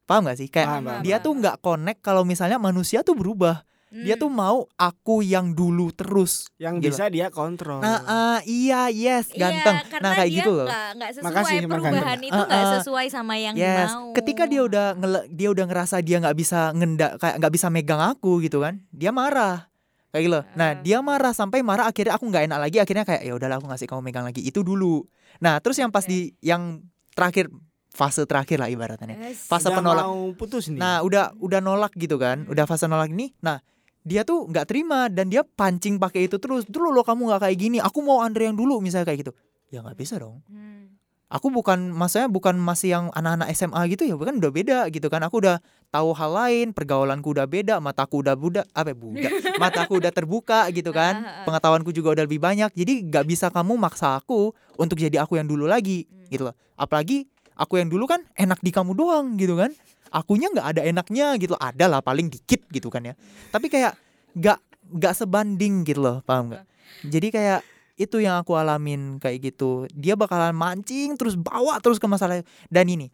[0.04, 0.52] paham gak sih?
[0.52, 3.64] Kayak Paham, paham, dia tuh nggak connect kalau misalnya manusia tuh berubah.
[3.96, 4.22] Dia Hmm.
[4.22, 6.52] tuh mau aku yang dulu terus.
[6.58, 6.92] yang Gila.
[6.92, 9.76] bisa dia kontrol Nah, ah, iya, yes, ganteng.
[9.78, 10.66] Iya, karena nah, kayak dia gitu loh.
[10.66, 11.70] Nggak, nggak sesuai Makasih, makasih.
[11.70, 12.74] perubahan itu nggak ah.
[12.76, 13.88] sesuai sama yang yes.
[13.90, 14.06] mau.
[14.12, 18.02] Ketika dia udah ngele- dia udah ngerasa dia nggak bisa ngendak kayak nggak bisa megang
[18.02, 19.72] aku gitu kan, dia marah.
[20.10, 20.34] Kayak gitu.
[20.34, 20.44] loh.
[20.54, 20.80] Nah, Ah.
[20.80, 23.84] dia marah sampai marah akhirnya aku nggak enak lagi, akhirnya kayak ya udahlah aku ngasih
[23.86, 24.42] kamu megang lagi.
[24.42, 25.04] Itu dulu.
[25.38, 26.12] Nah, terus yang pas Oke.
[26.12, 26.80] di yang
[27.12, 27.52] terakhir
[27.90, 29.16] fase terakhir lah ibaratannya.
[29.22, 29.44] Yes.
[29.46, 30.04] Fase Udah penolak.
[30.04, 33.32] mau putus nih Nah, udah udah nolak gitu kan, udah fase nolak ini.
[33.40, 33.60] Nah,
[34.06, 36.64] dia tuh nggak terima dan dia pancing pakai itu terus.
[36.64, 39.32] Dulu lo kamu nggak kayak gini, aku mau Andre yang dulu misalnya kayak gitu.
[39.74, 40.46] Ya nggak bisa dong.
[40.46, 40.94] Hmm.
[41.26, 45.26] Aku bukan maksudnya bukan masih yang anak-anak SMA gitu ya, bukan udah beda gitu kan.
[45.26, 45.58] Aku udah
[45.90, 49.30] tahu hal lain, pergaulanku udah beda, mataku udah buda, apa ya, buda,
[49.64, 51.16] mataku udah terbuka gitu Ah, ah, kan.
[51.26, 51.44] ah.
[51.50, 52.70] Pengetahuanku juga udah lebih banyak.
[52.78, 56.30] Jadi nggak bisa kamu maksa aku untuk jadi aku yang dulu lagi Hmm.
[56.30, 56.56] gitu loh.
[56.78, 57.26] Apalagi
[57.58, 59.74] aku yang dulu kan enak di kamu doang gitu kan.
[60.10, 61.56] Akunya nggak ada enaknya gitu.
[61.56, 63.14] Ada lah paling dikit gitu kan ya.
[63.50, 63.94] Tapi kayak
[64.34, 64.60] nggak
[64.96, 66.64] nggak sebanding gitu loh, paham nggak?
[67.06, 67.60] Jadi kayak
[67.96, 69.88] itu yang aku alamin kayak gitu.
[69.92, 73.10] Dia bakalan mancing terus bawa terus ke masalah dan ini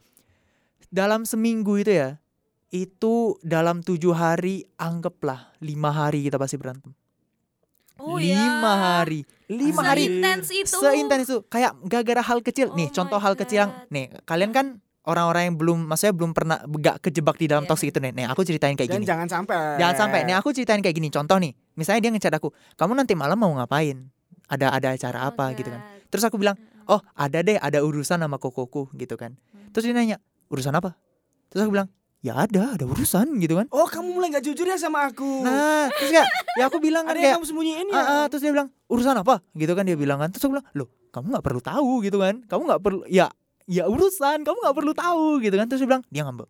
[0.92, 2.20] dalam seminggu itu ya
[2.68, 6.92] itu dalam tujuh hari anggaplah lima hari kita pasti berantem
[7.96, 8.34] Oh lima
[8.72, 8.82] ya.
[9.00, 10.78] hari lima hari Seintens itu.
[10.80, 13.88] seintens itu kayak gara-gara hal kecil nih Oh contoh my hal kecil yang God.
[13.88, 14.66] nih kalian kan
[15.04, 17.70] orang-orang yang belum maksudnya belum pernah gak kejebak di dalam Iya.
[17.70, 18.12] toxic itu nih.
[18.14, 19.06] Nih aku ceritain kayak dan gini.
[19.10, 19.78] jangan sampai.
[19.78, 20.20] Jangan sampai.
[20.24, 21.10] Nih aku ceritain kayak gini.
[21.10, 24.10] Contoh nih misalnya dia ngechat aku kamu nanti malam mau ngapain?
[24.46, 25.56] Ada ada acara Oh apa?
[25.56, 25.82] gitu kan.
[26.08, 26.54] Terus aku bilang
[26.86, 29.34] oh ada deh ada urusan sama kokoku gitu kan.
[29.72, 30.94] Terus dia nanya urusan apa?
[31.50, 31.90] Terus aku bilang
[32.22, 33.66] ya ada ada urusan gitu kan.
[33.72, 35.42] Oh kamu mulai nggak jujur ya sama aku.
[35.42, 37.96] Nah terus kayak ya aku bilang kan ada yang kayak kamu sembunyiin ya?
[37.96, 39.42] "Ah, ah," terus dia bilang urusan apa?
[39.56, 40.30] Gitu kan dia bilang kan.
[40.30, 42.36] Terus aku bilang loh kamu nggak perlu tahu gitu kan.
[42.46, 43.32] Kamu nggak perlu ya
[43.72, 45.66] ya urusan kamu nggak perlu tahu gitu kan.
[45.72, 46.50] Terus dia bilang dia ngambek.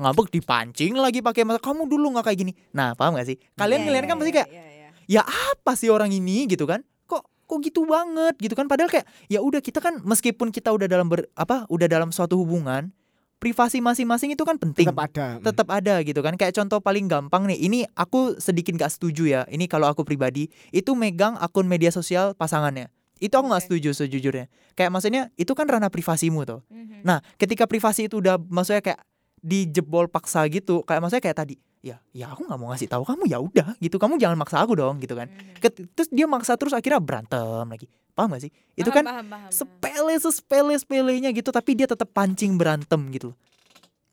[0.00, 2.52] Ngambek dipancing lagi pakai mata kamu dulu nggak kayak gini.
[2.72, 3.36] Nah paham gak sih?
[3.60, 4.88] Kalian Iya, ngeliat kan pasti iya, kayak iya, iya.
[5.20, 5.22] ya
[5.52, 6.48] apa sih orang ini?
[6.48, 6.80] Gitu kan.
[7.04, 8.34] Kok kok gitu banget?
[8.40, 8.64] Gitu kan.
[8.64, 12.40] Padahal kayak ya udah kita kan meskipun kita udah dalam ber, apa udah dalam suatu
[12.40, 12.88] hubungan
[13.36, 14.88] privasi masing-masing itu kan penting.
[14.88, 16.40] Tetap ada tetap ada gitu kan.
[16.40, 20.48] Kayak contoh paling gampang nih ini aku sedikit gak setuju ya ini kalau aku pribadi
[20.72, 22.88] itu megang akun media sosial pasangannya
[23.22, 23.68] itu aku nggak Oke.
[23.70, 24.46] setuju sejujurnya.
[24.74, 26.60] Kayak maksudnya itu kan ranah privasimu tuh.
[26.68, 27.06] Mhm.
[27.06, 29.00] nah ketika privasi itu udah maksudnya kayak
[29.38, 33.22] dijebol paksa gitu kayak maksudnya kayak tadi ya ya aku nggak mau ngasih tahu kamu
[33.26, 33.96] ya udah gitu.
[33.96, 35.30] Kamu jangan maksa aku dong gitu kan.
[35.30, 35.58] Mhm.
[35.58, 37.86] Ket- terus dia maksa terus akhirnya berantem lagi.
[38.12, 38.52] Paham gak sih?
[38.76, 43.32] Itu Paham, kan paham, sepele sepele sepelenya gitu tapi dia tetap pancing berantem gitu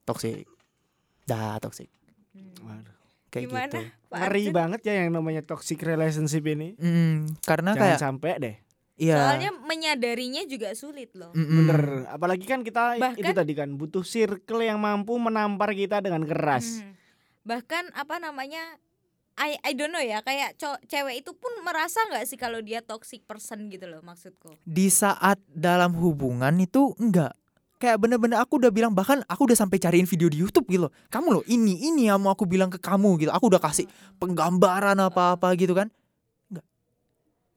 [0.03, 0.47] toxic.
[1.25, 1.89] Dah toxic.
[2.31, 2.53] Hmm.
[2.63, 2.95] Waduh.
[3.29, 3.69] kayak Gimana?
[3.69, 3.79] gitu.
[4.09, 6.73] Ngeri banget ya yang namanya toxic relationship ini.
[6.81, 8.55] Mm, karena jangan kayak sampai deh
[8.99, 9.15] Iya.
[9.15, 11.31] Soalnya menyadarinya juga sulit loh.
[11.31, 11.55] Mm-mm.
[11.63, 11.81] Bener,
[12.11, 16.83] apalagi kan kita itu Bahkan- tadi kan butuh circle yang mampu menampar kita dengan keras.
[16.83, 16.99] Hmm.
[17.47, 18.59] Bahkan apa namanya?
[19.39, 22.83] I, I don't know ya, kayak cow- cewek itu pun merasa nggak sih kalau dia
[22.83, 24.51] toxic person gitu loh maksudku.
[24.67, 27.31] Di saat dalam hubungan itu enggak.
[27.79, 30.93] Kayak bener-bener aku udah bilang bahkan aku udah sampai cariin video di YouTube gitu loh.
[31.07, 33.31] Kamu loh ini ini yang mau aku bilang ke kamu gitu.
[33.31, 33.87] Aku udah kasih
[34.19, 35.87] penggambaran apa-apa gitu kan.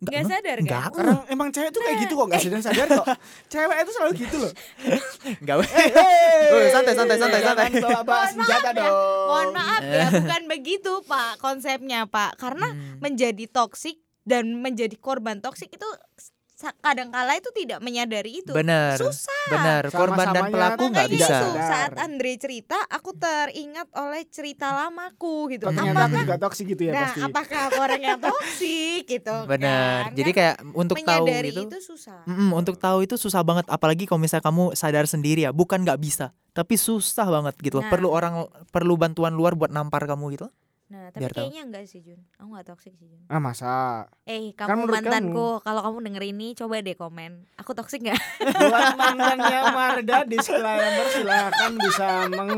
[0.02, 0.18] Enggak.
[0.18, 0.62] Nggak sadar kan?
[0.90, 1.22] Enggak.
[1.30, 3.06] Emang cewek tuh kayak gitu kok, nggak sadar sadar kok.
[3.46, 4.52] Cewek itu selalu gitu loh.
[5.42, 5.56] Enggak.
[5.64, 5.88] Hey,
[6.50, 7.64] Oh, santai, santai, santai, santai.
[7.70, 8.94] Jangan bawa bawa Mohon senjata maaf ya, dong.
[9.30, 12.30] Mohon maaf ya, bukan begitu Pak konsepnya Pak.
[12.34, 12.98] Karena Hmm.
[12.98, 15.88] menjadi toksik dan menjadi korban toksik itu
[16.78, 18.50] kadangkala itu tidak menyadari itu.
[18.50, 18.94] Bener.
[18.94, 19.46] Susah.
[19.48, 19.82] Bener.
[19.88, 21.34] Korban dan Sama-samanya pelaku nggak bisa.
[21.34, 25.66] itu saat Andre cerita, aku teringat oleh cerita lamaku gitu.
[25.66, 27.20] Ternyata aku Apakah juga toksik gitu ya Nah, pasti.
[27.22, 30.02] apakah aku orang yang toksik gitu Bener.
[30.04, 30.12] kan?
[30.12, 31.62] Jadi Kan kayak untuk tahu menyadari gitu.
[31.66, 32.20] itu susah.
[32.24, 35.96] Mm-mm, untuk tahu itu susah banget apalagi kalau misalnya kamu sadar sendiri ya bukan nggak
[35.96, 37.90] bisa tapi susah banget gitu loh Nah.
[37.90, 38.34] perlu orang
[38.68, 40.46] perlu bantuan luar buat nampar kamu gitu
[40.92, 41.40] Nah, tapi Biar tahu.
[41.42, 42.20] kayaknya enggak sih Jun.
[42.36, 43.24] Aku enggak toksik sih Jun.
[43.26, 44.04] Ah masa?
[44.22, 47.32] Eh, Kan kamu menurut mantanku, kalau kamu denger ini coba deh komen.
[47.56, 48.20] Aku toksik nggak?
[48.62, 50.76] Buat mantannya Marda disclaimer
[51.08, 52.52] silakan bisa meng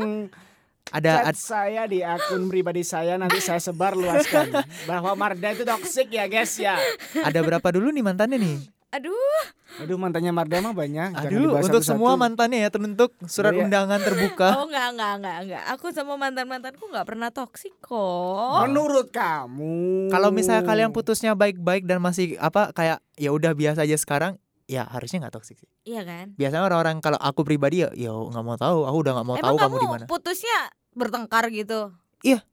[0.87, 4.51] ada ad- saya di akun pribadi saya nanti saya sebar luaskan
[4.83, 6.75] bahwa Marda itu toksik ya guys ya.
[7.17, 8.57] ada berapa dulu nih mantannya nih
[8.95, 9.41] Aduh,
[9.77, 11.11] Aduh mantannya Marda mah banyak.
[11.17, 11.89] Aduh untuk satu-satu.
[11.91, 13.63] semua mantannya ya terbentuk surat Iya.
[13.63, 15.63] undangan terbuka oh enggak enggak enggak enggak.
[15.69, 18.61] Aku sama mantan-mantanku enggak pernah toksik kok.
[18.63, 20.07] Menurut kamu.
[20.07, 24.81] kalau misalnya kalian putusnya baik-baik dan masih apa kayak ya udah biasa aja sekarang ya
[24.83, 26.33] harusnya nggak toksik sih Iya kan?
[26.33, 29.45] biasanya orang-orang kalau aku pribadi ya ya nggak mau tahu aku udah nggak mau tahu
[29.51, 30.57] Emang kamu di mana putusnya
[30.91, 31.91] bertengkar gitu.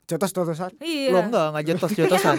[0.05, 0.77] Jotos-jotosan.
[0.85, 1.09] Iya.
[1.17, 2.37] Lo enggak, enggak jotos-jotosan.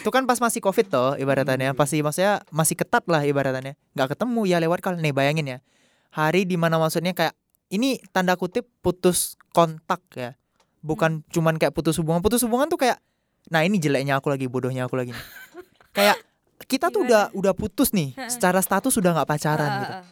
[0.00, 3.76] itu kan pas masih covid toh ibaratnya, pasti maksudnya masih ketat lah ibaratnya.
[3.92, 5.04] Enggak ketemu ya lewat kali.
[5.04, 5.58] Nih bayangin ya.
[6.16, 7.36] Hari di mana maksudnya kayak
[7.68, 10.32] ini tanda kutip putus kontak ya.
[10.80, 12.24] Bukan cuman kayak putus hubungan.
[12.24, 12.96] Putus hubungan tuh kayak
[13.52, 15.12] nah ini jeleknya aku lagi, bodohnya aku lagi.
[15.12, 15.26] nih.
[15.96, 16.16] kayak
[16.64, 18.16] kita tuh udah udah putus nih.
[18.32, 19.92] Secara status sudah nggak pacaran gitu.
[20.00, 20.04] ah.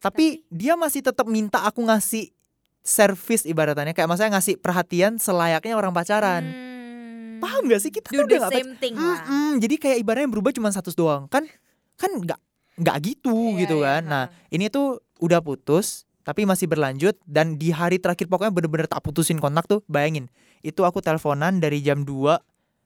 [0.00, 2.32] Tapi dia masih tetap minta aku ngasih
[2.80, 6.44] service ibaratnya kayak maksudnya ngasih perhatian selayaknya orang pacaran.
[6.44, 7.38] Hmm.
[7.40, 7.90] Paham gak sih?
[7.92, 8.94] Kita Do tuh the udah gak same thing.
[8.96, 11.24] Mm-mm, jadi kayak ibaratnya yang berubah cuma status doang.
[11.32, 11.48] Kan
[11.96, 12.40] kan nggak
[12.80, 14.02] nggak gitu Iya, gitu iya, kan.
[14.08, 17.16] nah ini tuh udah putus tapi masih berlanjut.
[17.24, 20.28] Dan di hari terakhir pokoknya bener-bener tak putusin kontak tuh bayangin.
[20.60, 22.36] Itu aku teleponan dari jam 2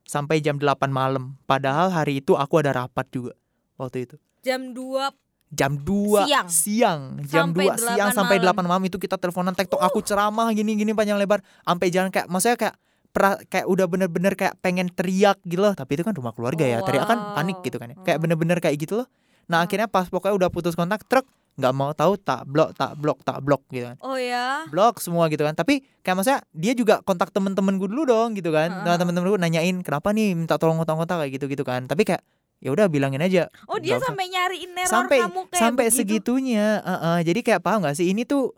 [0.06, 1.34] sampai jam 8 malam.
[1.50, 3.34] Padahal hari itu aku ada rapat juga
[3.74, 4.16] waktu itu.
[4.46, 6.48] Jam 2 jam 2 Siang.
[6.48, 8.54] siang jam Sampai 2 siang 8 sampai malam.
[8.58, 12.56] 8 malam itu kita teleponan tektok aku ceramah gini-gini panjang lebar sampai jalan kayak maksudnya
[12.56, 12.74] kayak
[13.10, 16.78] pra- kayak udah bener-bener kayak pengen teriak gitu loh tapi itu kan rumah keluarga ya
[16.78, 17.34] Oh, teriak kan wow.
[17.34, 18.22] panik gitu kan ya kayak Oh.
[18.22, 19.06] bener-bener kayak gitu loh
[19.44, 19.64] nah Oh.
[19.64, 21.22] akhirnya pas pokoknya udah putus kontak truk
[21.54, 24.66] nggak mau tahu tak blok tak blok tak blok gitu kan Oh ya.
[24.66, 28.50] blok semua gitu kan tapi kayak maksudnya dia juga kontak temen-temen gue dulu dong gitu
[28.50, 28.82] kan Heeh.
[28.82, 32.26] nah temen-temen gue nanyain kenapa nih minta tolong kontak-kontak kayak gitu gitu kan tapi kayak
[32.64, 34.08] ya udah bilangin aja Oh dia Nggak usah.
[34.08, 35.98] sampai nyariin neror sampai kamu kayak sampai begitu.
[36.00, 38.56] segitunya Heeh, jadi kayak paham gak sih ini tuh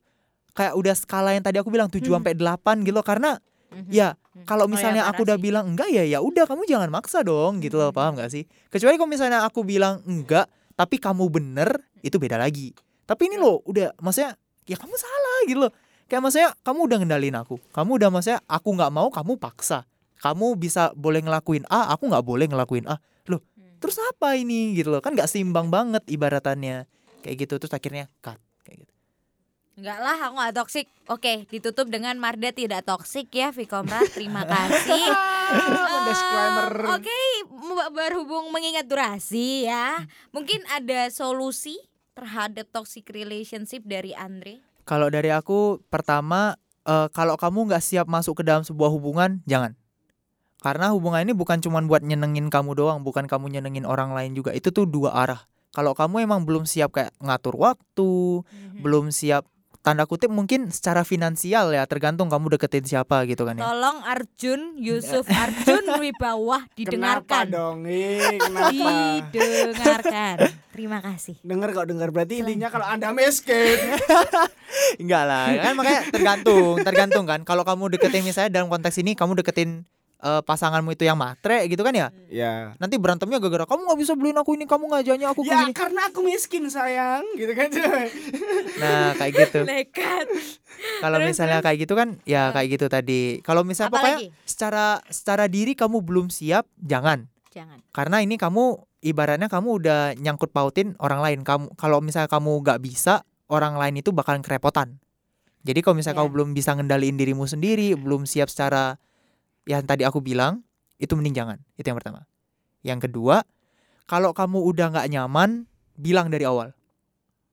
[0.53, 2.17] kayak udah skala yang tadi aku bilang 7 Hmm.
[2.17, 3.37] sampai 8 gitu loh karena
[3.69, 3.91] Mhm.
[3.91, 4.47] ya Hmm.
[4.47, 5.45] kalau Oh, misalnya ya, aku udah sih.
[5.45, 7.99] bilang enggak ya ya udah kamu jangan maksa dong gitu loh Hmm.
[7.99, 11.69] paham gak sih kecuali kalau misalnya aku bilang enggak tapi kamu bener
[12.01, 12.71] itu beda lagi
[13.05, 15.73] tapi ini loh udah maksudnya ya kamu salah gitu loh
[16.07, 19.83] kayak maksudnya kamu udah ngendalin aku kamu udah maksudnya aku nggak mau kamu paksa
[20.17, 22.97] kamu bisa boleh ngelakuin A aku nggak boleh ngelakuin A.
[23.79, 26.85] terus apa ini gitu loh kan nggak seimbang banget ibaratannya
[27.21, 28.93] kayak gitu terus akhirnya cut kayak gitu
[29.77, 30.87] Enggak lah, aku gak toksik.
[31.13, 34.09] Oke, ditutup dengan Marda tidak toksik ya, Vikomrat.
[34.09, 35.05] Terima kasih.
[35.47, 40.03] Eh, Oke, m- berhubung mengingat durasi ya,
[40.35, 41.79] mungkin ada solusi
[42.19, 44.59] terhadap toxic relationship dari Andre.
[44.83, 49.79] Kalau dari aku pertama eh, kalau kamu nggak siap masuk ke dalam sebuah hubungan jangan.
[50.67, 54.51] Karena hubungan ini bukan cuma buat nyenengin kamu doang, bukan kamu nyenengin orang lain juga.
[54.51, 55.47] Itu tuh dua arah.
[55.71, 58.83] Kalau kamu emang belum siap kayak ngatur waktu, Mhm.
[58.83, 59.47] belum siap
[59.79, 63.71] tanda kutip mungkin secara finansial ya tergantung kamu deketin siapa gitu kan ya.
[63.71, 67.45] Tolong Arjun, Yusuf Arjun Wibawah Kenapa didengarkan.
[67.47, 67.77] dong?
[67.87, 68.91] Kenapa?
[69.31, 70.37] Didengarkan.
[70.75, 71.39] Terima kasih.
[71.47, 73.79] Dengar kok dengar berarti intinya kalau Anda miskin.
[75.03, 77.41] Enggak lah, kan makanya tergantung, tergantung kan.
[77.47, 79.87] Kalau kamu deketin misalnya dalam konteks ini kamu deketin
[80.27, 82.09] eh, pasanganmu itu yang matre gitu kan ya.
[82.27, 82.75] ya.
[82.77, 86.01] nanti berantemnya gara-gara kamu nggak bisa beliin aku ini kamu ngajaknya aku Ya begini karena
[86.11, 87.71] aku miskin sayang gitu kan
[88.83, 90.27] nah kayak gitu Nekat.
[91.01, 94.45] kalau misalnya kayak gitu kan ya kayak gitu tadi kalau misalnya pokoknya Apalagi?
[94.45, 97.79] secara secara diri kamu belum siap jangan Jangan.
[97.95, 102.81] karena ini kamu ibaratnya kamu udah nyangkut pautin orang lain kamu kalau misalnya kamu nggak
[102.83, 104.99] bisa orang lain itu bakalan kerepotan
[105.63, 106.21] jadi kalau misalnya Ya.
[106.23, 108.99] kamu belum bisa ngendaliin dirimu sendiri belum siap secara
[109.67, 110.63] yang tadi aku bilang
[110.97, 112.25] itu mending jangan itu yang pertama
[112.81, 113.43] yang kedua
[114.07, 115.67] kalau kamu udah nggak nyaman
[115.99, 116.73] bilang dari awal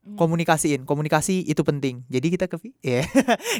[0.04, 0.20] Hmm.
[0.20, 3.08] komunikasiin komunikasi itu penting jadi kita ke ya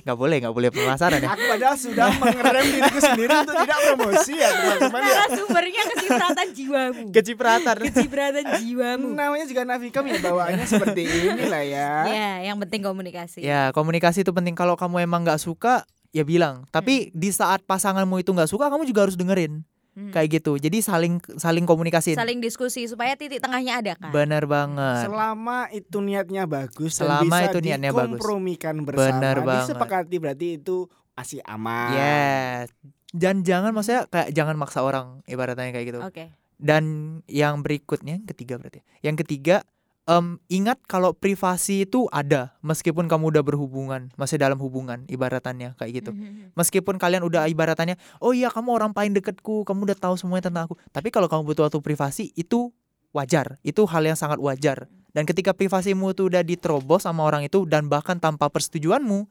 [0.04, 4.34] nggak boleh nggak boleh pemasaran ya Aku padahal sudah mengerem diriku sendiri untuk tidak promosi
[4.36, 5.14] ya teman-teman ya.
[5.24, 7.04] Narasumbernya kecipratan jiwamu.
[7.16, 9.08] kecipratan Kecipratan jiwamu.
[9.16, 11.92] Namanya juga Navikam ya bawaannya seperti inilah ya.
[12.12, 13.40] Ya, yang penting komunikasi.
[13.40, 14.52] Ya, komunikasi itu penting.
[14.52, 16.70] Kalau kamu emang nggak suka, ya bilang.
[16.70, 19.66] Tapi di saat pasanganmu itu nggak suka, kamu juga harus dengerin.
[19.94, 20.10] Hmm.
[20.10, 20.58] Kayak gitu.
[20.58, 22.18] Jadi saling saling komunikasi.
[22.18, 24.10] Saling diskusi supaya titik tengahnya ada kan.
[24.10, 25.06] Bener banget.
[25.06, 28.18] Selama itu niatnya bagus Selama dan bisa itu niatnya bagus.
[28.18, 29.70] dikompromikan bersama, banget.
[29.70, 31.94] disepakati berarti itu masih aman.
[31.94, 32.74] Yes.
[33.14, 36.00] Dan jangan maksudnya kayak jangan maksa orang ibaratnya kayak gitu.
[36.02, 36.34] Oke.
[36.58, 36.84] Dan
[37.30, 38.82] yang berikutnya yang ketiga berarti.
[39.06, 39.62] Yang ketiga
[40.04, 45.92] em, ingat kalau privasi itu ada meskipun kamu udah berhubungan, masih dalam hubungan ibaratannya kayak
[46.04, 46.12] gitu.
[46.12, 46.56] Mhm.
[46.56, 50.68] Meskipun kalian udah ibaratannya, oh iya kamu orang paling deketku, kamu udah tahu semuanya tentang
[50.72, 50.76] aku.
[50.92, 52.72] Tapi kalau kamu butuh waktu privasi itu
[53.16, 54.92] wajar, itu hal yang sangat wajar.
[55.14, 59.30] Dan ketika privasimu itu udah diterobos sama orang itu dan bahkan tanpa persetujuanmu,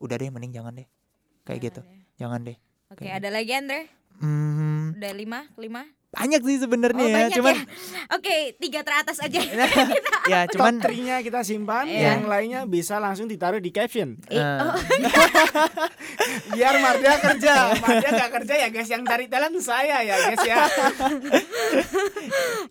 [0.00, 0.88] udah deh mending jangan deh.
[1.44, 1.80] Kayak gitu,
[2.16, 2.56] jangan deh.
[2.88, 3.80] Oke, Kayak ada lagi Andre?
[4.18, 5.84] Hmm, Udah lima, lima.
[6.08, 7.62] Banyak sih sebenarnya Oh, ya, banyak cuman ya.
[8.16, 9.40] Oke, tiga teratas aja.
[10.32, 12.16] ya cuman Top 3-nya kita simpan, Iya.
[12.16, 14.16] yang lainnya bisa langsung ditaruh di caption.
[14.26, 14.72] Eh, eh, oh,
[16.56, 17.76] Biar Mardia kerja.
[17.76, 20.64] Mardia gak kerja ya guys, yang cari talent saya ya guys ya.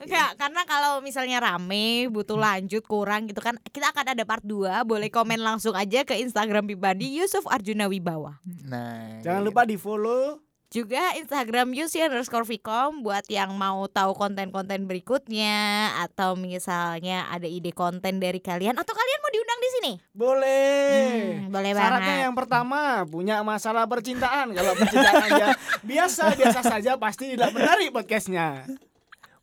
[0.01, 4.81] Enggak, karena kalau misalnya rame, butuh lanjut, kurang gitu kan, kita akan ada part 2,
[4.81, 8.41] boleh komen langsung aja ke Instagram pribadi Yusuf Arjuna Wibawa.
[8.65, 9.21] nah.
[9.21, 15.95] Jangan lupa di follow Juga Instagram Yusi underscore Vicom buat yang mau tahu konten-konten berikutnya
[16.03, 19.93] atau misalnya ada ide konten dari kalian atau kalian mau diundang di sini.
[20.11, 21.39] boleh.
[21.39, 22.25] Hmm, boleh Syaratnya banget.
[22.27, 24.51] yang pertama punya masalah percintaan.
[24.51, 25.47] Kalau percintaan aja
[25.87, 28.67] biasa biasa saja pasti tidak menarik podcastnya.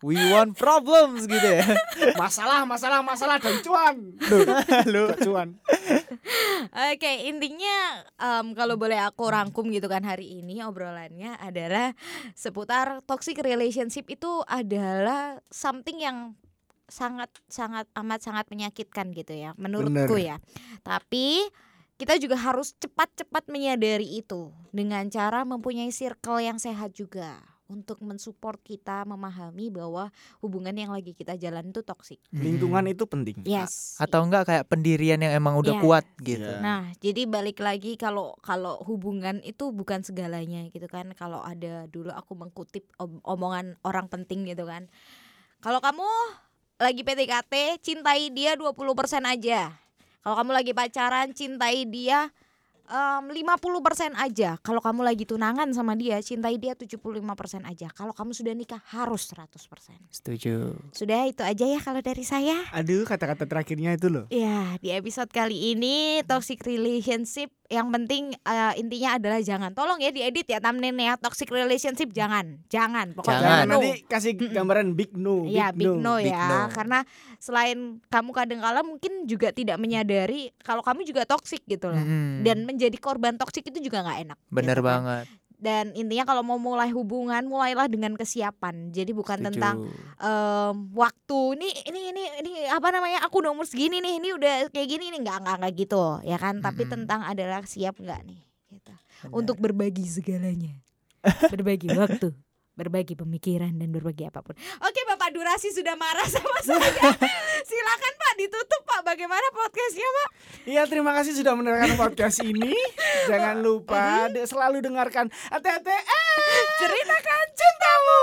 [0.04, 1.64] We want problems gitu ya.
[2.20, 3.96] Masalah masalah masalah dan cuan.
[4.92, 5.56] Loh, kok cuan.
[6.92, 11.96] Oke, intinya em, kalau boleh aku rangkum gitu kan hari ini obrolannya adalah
[12.36, 16.36] seputar toxic relationship itu adalah something yang
[16.84, 20.36] sangat sangat amat sangat menyakitkan gitu ya menurutku ya.
[20.84, 21.48] Tapi
[21.96, 28.60] kita juga harus cepat-cepat menyadari itu dengan cara mempunyai circle yang sehat juga untuk mensupport
[28.60, 32.20] kita memahami bahwa hubungan yang lagi kita jalan itu toksik.
[32.28, 33.40] Lingkungan itu penting.
[33.42, 33.96] Yes.
[33.96, 35.82] atau enggak kayak pendirian yang emang udah Iya.
[35.82, 36.44] kuat gitu.
[36.44, 36.60] Iya.
[36.60, 41.16] Nah, jadi balik lagi kalau kalau hubungan itu bukan segalanya gitu kan.
[41.16, 44.86] Kalau ada dulu aku mengkutip om- omongan orang penting gitu kan.
[45.64, 46.04] Kalau kamu
[46.76, 49.72] lagi PDKT, cintai dia 20% aja.
[50.20, 52.28] Kalau kamu lagi pacaran, cintai dia
[52.88, 54.56] em, 50% aja.
[54.60, 57.88] Kalau kamu lagi tunangan sama dia, cintai dia 75% aja.
[57.92, 59.96] Kalau kamu sudah nikah harus 100%.
[60.10, 60.76] Setuju.
[60.92, 62.64] Sudah itu aja ya kalau dari saya.
[62.72, 64.24] Aduh kata-kata terakhirnya itu loh.
[64.28, 70.12] Ya, di episode kali ini toxic relationship yang penting eh, intinya adalah jangan tolong ya
[70.12, 73.56] diedit ya thumbnailnya toxic relationship jangan, jangan pokoknya Jangan.
[73.56, 73.72] Jangan no.
[73.80, 75.48] nanti kasih gambaran big no.
[75.48, 76.76] Ya big no, big ya no.
[76.76, 76.98] karena
[77.40, 82.44] selain kamu kadang-kala mungkin juga tidak menyadari kalau kamu juga toxic gitu loh Mm-mm.
[82.44, 84.38] dan menjadi korban toxic itu juga nggak enak.
[84.50, 84.90] bener gitu kan.
[84.90, 85.26] banget.
[85.54, 88.92] Dan intinya kalau mau mulai hubungan mulailah dengan kesiapan.
[88.92, 89.48] Jadi bukan Setuju.
[89.48, 89.76] tentang
[90.20, 94.68] em, waktu ini ini ini ini apa namanya aku udah umur segini nih ini udah
[94.68, 96.92] kayak gini nih nggak nggak nggak gitu ya kan tapi Mm-mm.
[97.00, 98.40] tentang adalah siap nggak nih
[98.76, 98.92] gitu
[99.32, 100.74] untuk berbagi segalanya
[101.54, 102.36] berbagi waktu
[102.74, 104.54] berbagi pemikiran dan berbagi apa pun.
[104.82, 107.14] Oke bapak durasi sudah marah sama saya.
[107.62, 109.00] Silakan pak ditutup pak.
[109.04, 110.28] Bagaimana podcastnya pak?
[110.66, 112.74] Iya terima kasih sudah mendengarkan podcast ini.
[113.30, 115.30] Jangan lupa de- selalu dengarkan.
[115.48, 115.88] ATT
[116.76, 118.20] ceritakan cintamu.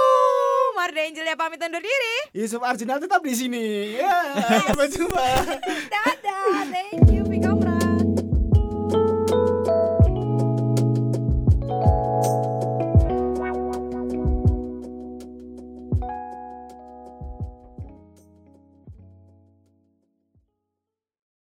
[0.73, 2.15] Marda Angel ya pamit undur diri.
[2.33, 3.95] Yusuf Arjuna tetap di sini.
[3.95, 4.35] Ya,
[4.67, 5.25] sampai jumpa.
[5.93, 7.20] dadah thank you